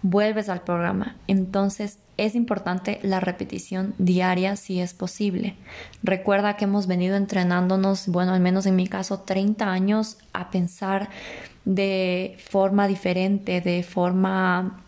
vuelves 0.02 0.48
al 0.48 0.62
programa. 0.62 1.16
Entonces 1.26 1.98
es 2.16 2.34
importante 2.34 2.98
la 3.02 3.20
repetición 3.20 3.94
diaria 3.98 4.56
si 4.56 4.80
es 4.80 4.94
posible. 4.94 5.54
Recuerda 6.02 6.56
que 6.56 6.64
hemos 6.64 6.86
venido 6.86 7.16
entrenándonos, 7.16 8.08
bueno, 8.08 8.32
al 8.32 8.40
menos 8.40 8.66
en 8.66 8.76
mi 8.76 8.86
caso, 8.86 9.20
30 9.20 9.70
años 9.70 10.18
a 10.32 10.50
pensar 10.50 11.10
de 11.64 12.36
forma 12.48 12.88
diferente, 12.88 13.60
de 13.60 13.82
forma 13.82 14.82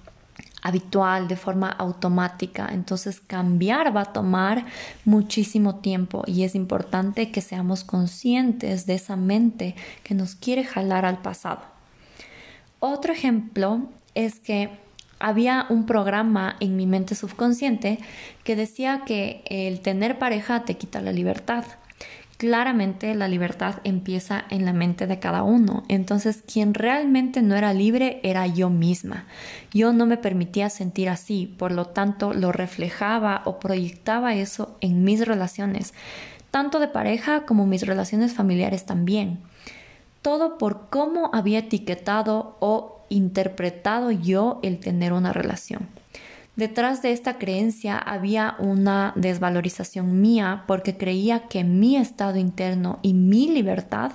habitual, 0.62 1.28
de 1.28 1.36
forma 1.36 1.68
automática. 1.68 2.68
Entonces 2.72 3.20
cambiar 3.20 3.94
va 3.96 4.02
a 4.02 4.12
tomar 4.12 4.66
muchísimo 5.04 5.76
tiempo 5.76 6.22
y 6.26 6.44
es 6.44 6.54
importante 6.54 7.30
que 7.30 7.40
seamos 7.40 7.84
conscientes 7.84 8.86
de 8.86 8.94
esa 8.94 9.16
mente 9.16 9.74
que 10.02 10.14
nos 10.14 10.34
quiere 10.34 10.64
jalar 10.64 11.04
al 11.04 11.18
pasado. 11.18 11.60
Otro 12.78 13.12
ejemplo 13.12 13.82
es 14.14 14.40
que 14.40 14.70
había 15.18 15.66
un 15.68 15.84
programa 15.84 16.56
en 16.60 16.76
mi 16.76 16.86
mente 16.86 17.14
subconsciente 17.14 17.98
que 18.42 18.56
decía 18.56 19.02
que 19.04 19.42
el 19.46 19.80
tener 19.80 20.18
pareja 20.18 20.64
te 20.64 20.76
quita 20.76 21.02
la 21.02 21.12
libertad. 21.12 21.64
Claramente 22.40 23.14
la 23.14 23.28
libertad 23.28 23.82
empieza 23.84 24.46
en 24.48 24.64
la 24.64 24.72
mente 24.72 25.06
de 25.06 25.18
cada 25.18 25.42
uno. 25.42 25.82
Entonces 25.88 26.42
quien 26.50 26.72
realmente 26.72 27.42
no 27.42 27.54
era 27.54 27.74
libre 27.74 28.18
era 28.22 28.46
yo 28.46 28.70
misma. 28.70 29.26
Yo 29.74 29.92
no 29.92 30.06
me 30.06 30.16
permitía 30.16 30.70
sentir 30.70 31.10
así, 31.10 31.54
por 31.58 31.70
lo 31.70 31.88
tanto 31.88 32.32
lo 32.32 32.50
reflejaba 32.50 33.42
o 33.44 33.60
proyectaba 33.60 34.34
eso 34.34 34.78
en 34.80 35.04
mis 35.04 35.26
relaciones, 35.26 35.92
tanto 36.50 36.78
de 36.78 36.88
pareja 36.88 37.44
como 37.44 37.66
mis 37.66 37.86
relaciones 37.86 38.32
familiares 38.32 38.86
también. 38.86 39.40
Todo 40.22 40.56
por 40.56 40.88
cómo 40.88 41.28
había 41.34 41.58
etiquetado 41.58 42.56
o 42.60 43.04
interpretado 43.10 44.12
yo 44.12 44.60
el 44.62 44.78
tener 44.78 45.12
una 45.12 45.34
relación. 45.34 45.88
Detrás 46.56 47.00
de 47.00 47.12
esta 47.12 47.38
creencia 47.38 47.96
había 47.96 48.56
una 48.58 49.12
desvalorización 49.14 50.20
mía 50.20 50.64
porque 50.66 50.96
creía 50.96 51.46
que 51.48 51.64
mi 51.64 51.96
estado 51.96 52.38
interno 52.38 52.98
y 53.02 53.14
mi 53.14 53.48
libertad 53.48 54.12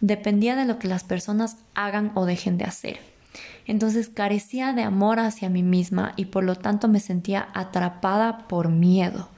dependía 0.00 0.56
de 0.56 0.64
lo 0.64 0.78
que 0.78 0.88
las 0.88 1.04
personas 1.04 1.58
hagan 1.74 2.10
o 2.14 2.24
dejen 2.24 2.58
de 2.58 2.64
hacer. 2.64 2.98
Entonces 3.66 4.08
carecía 4.08 4.72
de 4.72 4.82
amor 4.82 5.18
hacia 5.18 5.48
mí 5.48 5.62
misma 5.62 6.12
y 6.16 6.26
por 6.26 6.44
lo 6.44 6.56
tanto 6.56 6.88
me 6.88 7.00
sentía 7.00 7.48
atrapada 7.54 8.48
por 8.48 8.70
miedo. 8.70 9.28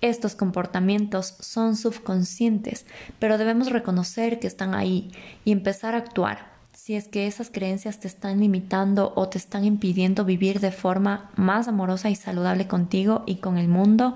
Estos 0.00 0.34
comportamientos 0.34 1.34
son 1.40 1.76
subconscientes, 1.76 2.86
pero 3.18 3.38
debemos 3.38 3.70
reconocer 3.70 4.38
que 4.38 4.46
están 4.46 4.74
ahí 4.74 5.10
y 5.44 5.52
empezar 5.52 5.94
a 5.94 5.98
actuar 5.98 6.53
si 6.84 6.96
es 6.96 7.08
que 7.08 7.26
esas 7.26 7.48
creencias 7.48 7.98
te 7.98 8.08
están 8.08 8.40
limitando 8.40 9.14
o 9.16 9.26
te 9.30 9.38
están 9.38 9.64
impidiendo 9.64 10.26
vivir 10.26 10.60
de 10.60 10.70
forma 10.70 11.30
más 11.34 11.66
amorosa 11.66 12.10
y 12.10 12.14
saludable 12.14 12.66
contigo 12.66 13.22
y 13.24 13.36
con 13.36 13.56
el 13.56 13.68
mundo, 13.68 14.14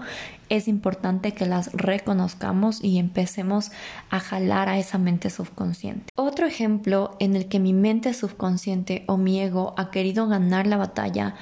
es 0.51 0.69
importante 0.69 1.33
que 1.33 1.47
las 1.47 1.73
reconozcamos 1.73 2.85
y 2.85 2.99
empecemos 2.99 3.71
a 4.11 4.21
jalar 4.21 4.69
a 4.69 4.79
esa 4.79 4.99
mente 4.99 5.31
subconsciente. 5.31 6.13
Otro 6.15 6.45
ejemplo 6.45 7.17
en 7.21 7.37
el 7.37 7.47
que 7.47 7.59
mi 7.59 7.73
mente 7.73 8.13
subconsciente 8.13 9.03
o 9.07 9.17
mi 9.17 9.41
ego 9.41 9.73
ha 9.79 9.91
querido 9.91 10.29
ganar 10.29 10.67
la 10.67 10.77
batalla 10.77 11.37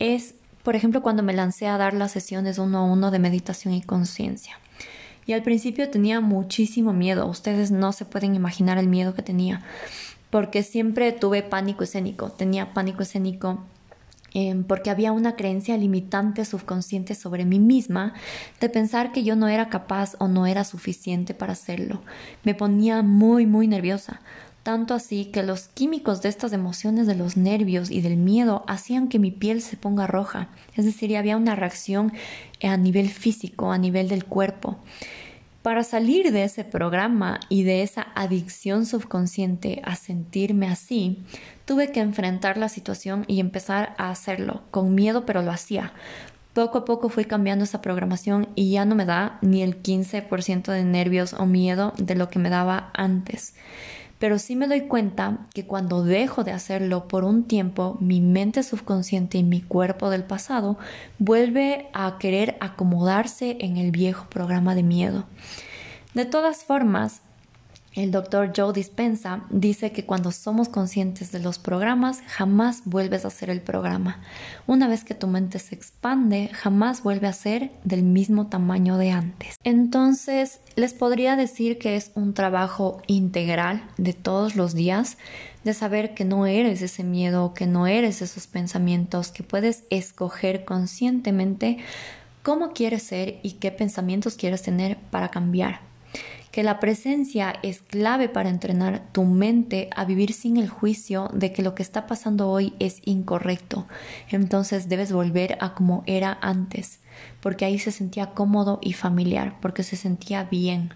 es, 0.00 0.34
por 0.64 0.74
ejemplo, 0.74 1.00
cuando 1.00 1.22
me 1.22 1.32
lancé 1.32 1.68
a 1.68 1.78
dar 1.78 1.94
las 1.94 2.10
sesiones 2.10 2.58
uno 2.58 2.78
a 2.78 2.84
uno 2.84 3.12
de 3.12 3.20
meditación 3.20 3.72
y 3.72 3.82
conciencia. 3.82 4.58
Y 5.26 5.34
al 5.34 5.44
principio 5.44 5.88
tenía 5.88 6.20
muchísimo 6.20 6.92
miedo, 6.92 7.26
ustedes 7.26 7.70
no 7.70 7.92
se 7.92 8.04
pueden 8.04 8.34
imaginar 8.34 8.78
el 8.78 8.88
miedo 8.88 9.14
que 9.14 9.22
tenía 9.22 9.62
porque 10.32 10.62
siempre 10.62 11.12
tuve 11.12 11.42
pánico 11.42 11.84
escénico, 11.84 12.30
tenía 12.30 12.72
pánico 12.72 13.02
escénico 13.02 13.66
em, 14.32 14.64
porque 14.64 14.88
había 14.88 15.12
una 15.12 15.36
creencia 15.36 15.76
limitante 15.76 16.46
subconsciente 16.46 17.14
sobre 17.14 17.44
mí 17.44 17.58
misma 17.58 18.14
de 18.58 18.70
pensar 18.70 19.12
que 19.12 19.24
yo 19.24 19.36
no 19.36 19.46
era 19.46 19.68
capaz 19.68 20.14
o 20.20 20.28
no 20.28 20.46
era 20.46 20.64
suficiente 20.64 21.34
para 21.34 21.52
hacerlo. 21.52 22.00
Me 22.44 22.54
ponía 22.54 23.02
muy, 23.02 23.44
muy 23.44 23.68
nerviosa. 23.68 24.22
Tanto 24.62 24.94
así 24.94 25.26
que 25.26 25.42
los 25.42 25.68
químicos 25.68 26.22
de 26.22 26.30
estas 26.30 26.54
emociones 26.54 27.06
de 27.06 27.14
los 27.14 27.36
nervios 27.36 27.90
y 27.90 28.00
del 28.00 28.16
miedo 28.16 28.64
hacían 28.68 29.08
que 29.08 29.18
mi 29.18 29.32
piel 29.32 29.60
se 29.60 29.76
ponga 29.76 30.06
roja. 30.06 30.48
Es 30.76 30.86
decir, 30.86 31.14
había 31.14 31.36
una 31.36 31.56
reacción 31.56 32.10
a 32.62 32.78
nivel 32.78 33.10
físico, 33.10 33.70
a 33.70 33.76
nivel 33.76 34.08
del 34.08 34.24
cuerpo. 34.24 34.78
Para 35.62 35.84
salir 35.84 36.32
de 36.32 36.42
ese 36.42 36.64
programa 36.64 37.38
y 37.48 37.62
de 37.62 37.82
esa 37.82 38.08
adicción 38.16 38.84
subconsciente 38.84 39.80
a 39.84 39.94
sentirme 39.94 40.66
así, 40.66 41.22
tuve 41.64 41.92
que 41.92 42.00
enfrentar 42.00 42.56
la 42.56 42.68
situación 42.68 43.24
y 43.28 43.38
empezar 43.38 43.94
a 43.96 44.10
hacerlo, 44.10 44.62
con 44.72 44.96
miedo 44.96 45.24
pero 45.24 45.40
lo 45.40 45.52
hacía. 45.52 45.92
Poco 46.52 46.78
a 46.78 46.84
poco 46.84 47.08
fui 47.08 47.24
cambiando 47.24 47.64
esa 47.64 47.80
programación 47.80 48.48
y 48.56 48.72
ya 48.72 48.84
no 48.84 48.96
me 48.96 49.06
da 49.06 49.38
ni 49.40 49.62
el 49.62 49.80
15% 49.80 50.72
de 50.72 50.84
nervios 50.84 51.32
o 51.32 51.46
miedo 51.46 51.92
de 51.96 52.16
lo 52.16 52.28
que 52.28 52.40
me 52.40 52.50
daba 52.50 52.90
antes 52.92 53.54
pero 54.22 54.38
sí 54.38 54.54
me 54.54 54.68
doy 54.68 54.82
cuenta 54.82 55.48
que 55.52 55.66
cuando 55.66 56.04
dejo 56.04 56.44
de 56.44 56.52
hacerlo 56.52 57.08
por 57.08 57.24
un 57.24 57.42
tiempo, 57.42 57.96
mi 57.98 58.20
mente 58.20 58.62
subconsciente 58.62 59.36
y 59.36 59.42
mi 59.42 59.60
cuerpo 59.60 60.10
del 60.10 60.22
pasado 60.22 60.78
vuelve 61.18 61.88
a 61.92 62.18
querer 62.20 62.56
acomodarse 62.60 63.56
en 63.58 63.78
el 63.78 63.90
viejo 63.90 64.26
programa 64.30 64.76
de 64.76 64.84
miedo. 64.84 65.24
De 66.14 66.24
todas 66.24 66.62
formas, 66.62 67.22
el 67.94 68.10
doctor 68.10 68.52
Joe 68.56 68.72
Dispensa 68.72 69.44
dice 69.50 69.92
que 69.92 70.06
cuando 70.06 70.32
somos 70.32 70.68
conscientes 70.70 71.30
de 71.30 71.40
los 71.40 71.58
programas, 71.58 72.22
jamás 72.26 72.82
vuelves 72.86 73.26
a 73.26 73.30
ser 73.30 73.50
el 73.50 73.60
programa. 73.60 74.20
Una 74.66 74.88
vez 74.88 75.04
que 75.04 75.14
tu 75.14 75.26
mente 75.26 75.58
se 75.58 75.74
expande, 75.74 76.48
jamás 76.54 77.02
vuelve 77.02 77.26
a 77.26 77.34
ser 77.34 77.70
del 77.84 78.02
mismo 78.02 78.46
tamaño 78.46 78.96
de 78.96 79.10
antes. 79.10 79.56
Entonces, 79.62 80.60
les 80.74 80.94
podría 80.94 81.36
decir 81.36 81.78
que 81.78 81.96
es 81.96 82.12
un 82.14 82.32
trabajo 82.32 83.02
integral 83.06 83.84
de 83.98 84.14
todos 84.14 84.56
los 84.56 84.74
días, 84.74 85.18
de 85.62 85.74
saber 85.74 86.14
que 86.14 86.24
no 86.24 86.46
eres 86.46 86.80
ese 86.80 87.04
miedo, 87.04 87.52
que 87.52 87.66
no 87.66 87.86
eres 87.86 88.22
esos 88.22 88.46
pensamientos, 88.46 89.30
que 89.30 89.42
puedes 89.42 89.84
escoger 89.90 90.64
conscientemente 90.64 91.78
cómo 92.42 92.72
quieres 92.72 93.02
ser 93.02 93.38
y 93.42 93.52
qué 93.52 93.70
pensamientos 93.70 94.36
quieres 94.36 94.62
tener 94.62 94.96
para 95.10 95.28
cambiar 95.28 95.91
que 96.52 96.62
la 96.62 96.78
presencia 96.78 97.54
es 97.62 97.80
clave 97.80 98.28
para 98.28 98.50
entrenar 98.50 99.02
tu 99.12 99.24
mente 99.24 99.88
a 99.96 100.04
vivir 100.04 100.34
sin 100.34 100.58
el 100.58 100.68
juicio 100.68 101.28
de 101.32 101.50
que 101.50 101.62
lo 101.62 101.74
que 101.74 101.82
está 101.82 102.06
pasando 102.06 102.50
hoy 102.50 102.74
es 102.78 103.00
incorrecto. 103.06 103.86
Entonces 104.28 104.88
debes 104.90 105.12
volver 105.12 105.56
a 105.60 105.74
como 105.74 106.04
era 106.06 106.38
antes, 106.42 107.00
porque 107.40 107.64
ahí 107.64 107.78
se 107.78 107.90
sentía 107.90 108.34
cómodo 108.34 108.78
y 108.82 108.92
familiar, 108.92 109.56
porque 109.62 109.82
se 109.82 109.96
sentía 109.96 110.44
bien. 110.44 110.92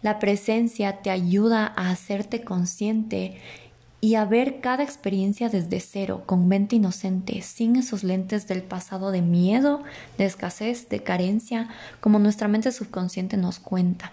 La 0.00 0.18
presencia 0.18 1.02
te 1.02 1.10
ayuda 1.10 1.70
a 1.76 1.90
hacerte 1.90 2.42
consciente 2.42 3.36
y 4.00 4.14
a 4.14 4.24
ver 4.24 4.60
cada 4.60 4.84
experiencia 4.84 5.50
desde 5.50 5.80
cero, 5.80 6.22
con 6.24 6.48
mente 6.48 6.76
inocente, 6.76 7.42
sin 7.42 7.76
esos 7.76 8.04
lentes 8.04 8.46
del 8.46 8.62
pasado 8.62 9.10
de 9.10 9.20
miedo, 9.20 9.82
de 10.16 10.24
escasez, 10.24 10.88
de 10.88 11.02
carencia, 11.02 11.68
como 12.00 12.18
nuestra 12.18 12.48
mente 12.48 12.72
subconsciente 12.72 13.36
nos 13.36 13.58
cuenta. 13.58 14.12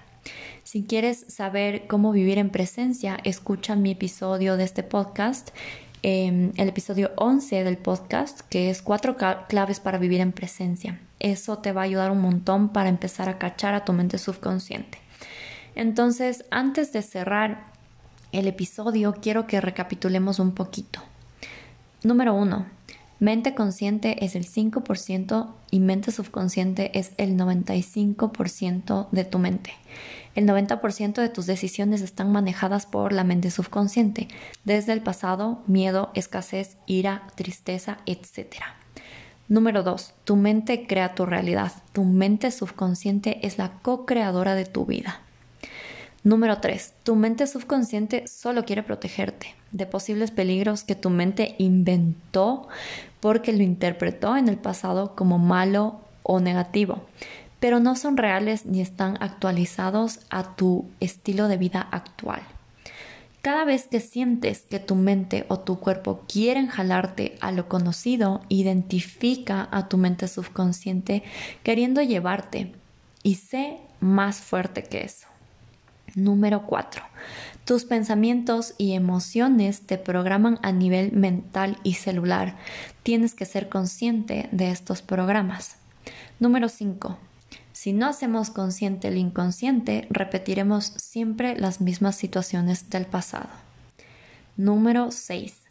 Si 0.64 0.84
quieres 0.84 1.26
saber 1.28 1.88
cómo 1.88 2.12
vivir 2.12 2.38
en 2.38 2.50
presencia, 2.50 3.18
escucha 3.24 3.76
mi 3.76 3.92
episodio 3.92 4.58
de 4.58 4.64
este 4.64 4.84
podcast, 4.84 5.50
em, 6.02 6.52
el 6.58 6.70
episodio 6.70 7.12
11 7.18 7.64
del 7.64 7.78
podcast, 7.78 8.42
que 8.50 8.70
es 8.70 8.82
cuatro 8.82 9.16
claves 9.48 9.80
para 9.80 9.98
vivir 9.98 10.22
en 10.22 10.32
presencia. 10.32 11.00
Eso 11.20 11.60
te 11.60 11.72
va 11.72 11.82
a 11.82 11.86
ayudar 11.86 12.12
un 12.12 12.22
montón 12.22 12.70
para 12.70 12.90
empezar 12.90 13.30
a 13.30 13.38
cachar 13.38 13.74
a 13.74 13.86
tu 13.86 13.94
mente 13.94 14.18
subconsciente. 14.18 15.00
Entonces, 15.76 16.46
antes 16.52 16.94
de 16.94 17.02
cerrar 17.02 17.68
el 18.32 18.48
episodio, 18.48 19.16
quiero 19.22 19.48
que 19.48 19.62
recapitulemos 19.62 20.40
un 20.40 20.54
poquito. 20.54 21.02
Número 22.04 22.34
uno, 22.34 22.66
Mente 23.20 23.56
consciente 23.56 24.26
es 24.26 24.36
el 24.36 24.46
5% 24.46 25.54
y 25.72 25.80
mente 25.80 26.12
subconsciente 26.12 26.98
es 27.00 27.12
el 27.18 27.38
95% 27.38 29.08
de 29.10 29.24
tu 29.24 29.40
mente. 29.40 29.72
El 30.36 30.46
90% 30.46 31.22
de 31.22 31.30
tus 31.30 31.46
decisiones 31.46 32.02
están 32.02 32.34
manejadas 32.34 32.86
por 32.86 33.14
la 33.14 33.24
mente 33.24 33.52
subconsciente, 33.52 34.28
desde 34.66 34.92
el 34.92 35.02
pasado, 35.02 35.64
miedo, 35.66 36.12
escasez, 36.14 36.76
ira, 36.88 37.28
tristeza, 37.36 38.00
etc. 38.06 38.58
Número 39.48 39.82
2. 39.82 40.14
Tu 40.26 40.36
mente 40.36 40.86
crea 40.86 41.16
tu 41.16 41.26
realidad. 41.26 41.72
Tu 41.94 42.04
mente 42.04 42.52
subconsciente 42.52 43.48
es 43.48 43.58
la 43.58 43.80
co-creadora 43.82 44.56
de 44.56 44.66
tu 44.66 44.86
vida. 44.86 45.22
Número 46.26 46.58
3. 46.58 46.96
Tu 47.04 47.16
mente 47.16 47.46
subconsciente 47.46 48.28
solo 48.28 48.66
quiere 48.66 48.82
protegerte 48.82 49.54
de 49.72 49.86
posibles 49.86 50.32
peligros 50.32 50.84
que 50.84 50.96
tu 50.96 51.12
mente 51.12 51.54
inventó 51.60 52.68
porque 53.20 53.54
lo 53.54 53.62
interpretó 53.62 54.36
en 54.36 54.50
el 54.50 54.58
pasado 54.58 55.16
como 55.16 55.38
malo 55.38 56.02
o 56.24 56.40
negativo, 56.40 57.04
pero 57.60 57.80
no 57.80 57.96
son 57.96 58.18
reales 58.18 58.66
ni 58.66 58.82
están 58.82 59.22
actualizados 59.22 60.22
a 60.32 60.56
tu 60.56 60.90
estilo 61.00 61.48
de 61.48 61.58
vida 61.58 61.88
actual. 61.92 62.42
Cada 63.44 63.64
vez 63.64 63.88
que 63.88 64.00
sientes 64.00 64.66
que 64.68 64.80
tu 64.80 64.96
mente 64.96 65.46
o 65.48 65.60
tu 65.60 65.80
cuerpo 65.80 66.24
quieren 66.28 66.66
jalarte 66.66 67.38
a 67.40 67.52
lo 67.52 67.70
conocido, 67.70 68.42
identifica 68.50 69.68
a 69.70 69.90
tu 69.90 70.00
mente 70.00 70.28
subconsciente 70.28 71.22
queriendo 71.62 72.02
llevarte 72.02 72.74
y 73.22 73.36
sé 73.36 73.78
más 74.00 74.38
fuerte 74.38 74.82
que 74.82 75.04
eso. 75.04 75.28
Número 76.16 76.66
4. 76.66 77.04
Tus 77.66 77.84
pensamientos 77.84 78.74
y 78.78 78.94
emociones 78.94 79.82
te 79.82 79.98
programan 79.98 80.60
a 80.62 80.72
nivel 80.72 81.12
mental 81.12 81.78
y 81.84 81.96
celular. 81.96 82.56
Tienes 83.04 83.36
que 83.36 83.46
ser 83.46 83.70
consciente 83.70 84.48
de 84.52 84.72
estos 84.72 85.02
programas. 85.02 85.76
Número 86.40 86.70
5. 86.70 87.18
Si 87.74 87.92
no 87.92 88.08
hacemos 88.08 88.50
consciente 88.50 89.10
el 89.10 89.18
inconsciente, 89.18 90.08
repetiremos 90.10 90.86
siempre 90.96 91.60
las 91.60 91.82
mismas 91.82 92.16
situaciones 92.16 92.90
del 92.90 93.06
pasado. 93.06 93.50
Número 94.56 95.12
6. 95.12 95.65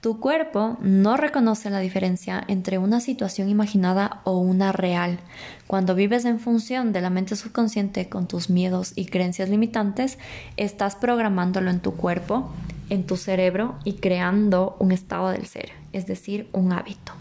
Tu 0.00 0.20
cuerpo 0.20 0.76
no 0.80 1.16
reconoce 1.16 1.70
la 1.70 1.80
diferencia 1.80 2.44
entre 2.46 2.78
una 2.78 3.00
situación 3.00 3.48
imaginada 3.48 4.20
o 4.22 4.38
una 4.38 4.70
real. 4.70 5.18
Cuando 5.66 5.96
vives 5.96 6.24
en 6.24 6.38
función 6.38 6.92
de 6.92 7.00
la 7.00 7.10
mente 7.10 7.34
subconsciente 7.34 8.08
con 8.08 8.28
tus 8.28 8.48
miedos 8.48 8.92
y 8.94 9.06
creencias 9.06 9.48
limitantes, 9.48 10.18
estás 10.56 10.94
programándolo 10.94 11.70
en 11.70 11.80
tu 11.80 11.96
cuerpo, 11.96 12.48
en 12.90 13.06
tu 13.06 13.16
cerebro 13.16 13.74
y 13.82 13.94
creando 13.94 14.76
un 14.78 14.92
estado 14.92 15.30
del 15.30 15.46
ser, 15.46 15.70
es 15.92 16.06
decir, 16.06 16.48
un 16.52 16.72
hábito. 16.72 17.12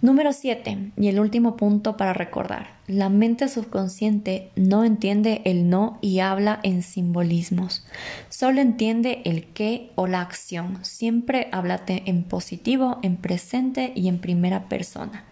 Número 0.00 0.32
7. 0.32 0.92
Y 0.96 1.08
el 1.08 1.18
último 1.18 1.56
punto 1.56 1.96
para 1.96 2.12
recordar. 2.12 2.68
La 2.86 3.08
mente 3.08 3.48
subconsciente 3.48 4.50
no 4.54 4.84
entiende 4.84 5.42
el 5.44 5.68
no 5.68 5.98
y 6.00 6.20
habla 6.20 6.60
en 6.62 6.82
simbolismos. 6.82 7.84
Solo 8.28 8.60
entiende 8.60 9.22
el 9.24 9.46
qué 9.46 9.90
o 9.96 10.06
la 10.06 10.20
acción. 10.20 10.78
Siempre 10.82 11.48
háblate 11.50 12.04
en 12.06 12.22
positivo, 12.22 13.00
en 13.02 13.16
presente 13.16 13.92
y 13.96 14.06
en 14.06 14.20
primera 14.20 14.68
persona. 14.68 15.24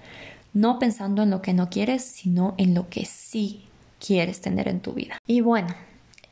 No 0.53 0.81
pensando 0.81 1.23
en 1.23 1.31
lo 1.31 1.43
que 1.43 1.55
no 1.55 1.71
quieres, 1.71 2.03
sino 2.03 2.55
en 2.59 2.75
lo 2.75 2.89
que 2.89 3.05
sí 3.05 3.67
quieres 4.05 4.41
tener 4.41 4.67
en 4.67 4.81
tu 4.81 4.95
vida. 4.95 5.19
Y 5.29 5.43
bueno, 5.43 5.69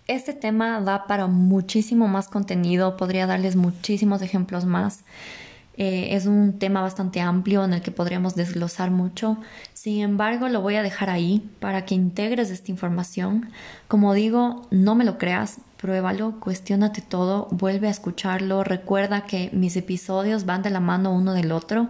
este 0.08 0.32
tema 0.32 0.80
da 0.80 1.06
para 1.06 1.28
muchísimo 1.28 2.08
más 2.08 2.26
contenido. 2.26 2.96
Podría 2.96 3.26
darles 3.26 3.54
muchísimos 3.54 4.22
ejemplos 4.22 4.64
más. 4.64 5.04
Eh, 5.76 6.14
es 6.14 6.26
un 6.26 6.58
tema 6.58 6.82
bastante 6.82 7.20
amplio 7.20 7.64
en 7.64 7.72
el 7.72 7.82
que 7.82 7.90
podríamos 7.90 8.34
desglosar 8.34 8.90
mucho. 8.90 9.38
Sin 9.72 10.00
embargo, 10.02 10.48
lo 10.48 10.60
voy 10.60 10.76
a 10.76 10.82
dejar 10.82 11.10
ahí 11.10 11.48
para 11.60 11.84
que 11.84 11.94
integres 11.94 12.50
esta 12.50 12.70
información. 12.70 13.50
Como 13.88 14.14
digo, 14.14 14.66
no 14.70 14.94
me 14.94 15.04
lo 15.04 15.18
creas, 15.18 15.58
pruébalo, 15.76 16.40
cuestionate 16.40 17.02
todo, 17.02 17.48
vuelve 17.50 17.88
a 17.88 17.90
escucharlo. 17.90 18.64
Recuerda 18.64 19.26
que 19.26 19.50
mis 19.52 19.76
episodios 19.76 20.46
van 20.46 20.62
de 20.62 20.70
la 20.70 20.80
mano 20.80 21.12
uno 21.12 21.34
del 21.34 21.52
otro 21.52 21.88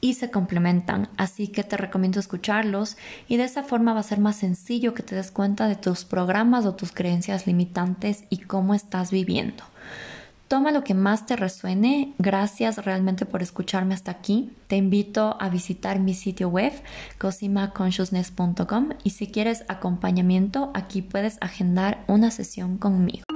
y 0.00 0.14
se 0.14 0.30
complementan, 0.30 1.08
así 1.16 1.48
que 1.48 1.64
te 1.64 1.76
recomiendo 1.76 2.20
escucharlos 2.20 2.96
y 3.28 3.38
de 3.38 3.44
esa 3.44 3.62
forma 3.62 3.94
va 3.94 4.00
a 4.00 4.04
ser 4.04 4.20
más 4.20 4.36
sencillo 4.36 4.94
que 4.94 5.02
te 5.02 5.14
des 5.14 5.30
cuenta 5.30 5.68
de 5.68 5.76
tus 5.76 6.04
programas 6.04 6.66
o 6.66 6.74
tus 6.74 6.92
creencias 6.92 7.46
limitantes 7.46 8.24
y 8.30 8.38
cómo 8.38 8.74
estás 8.74 9.10
viviendo. 9.10 9.64
Toma 10.48 10.70
lo 10.70 10.84
que 10.84 10.94
más 10.94 11.26
te 11.26 11.34
resuene. 11.34 12.14
Gracias 12.18 12.84
realmente 12.84 13.26
por 13.26 13.42
escucharme 13.42 13.94
hasta 13.94 14.12
aquí. 14.12 14.52
Te 14.68 14.76
invito 14.76 15.36
a 15.40 15.48
visitar 15.48 15.98
mi 15.98 16.14
sitio 16.14 16.48
web 16.48 16.72
cosimaconsciousness.com 17.18 18.90
y 19.02 19.10
si 19.10 19.26
quieres 19.26 19.64
acompañamiento, 19.68 20.70
aquí 20.74 21.02
puedes 21.02 21.38
agendar 21.40 22.04
una 22.06 22.30
sesión 22.30 22.78
conmigo. 22.78 23.35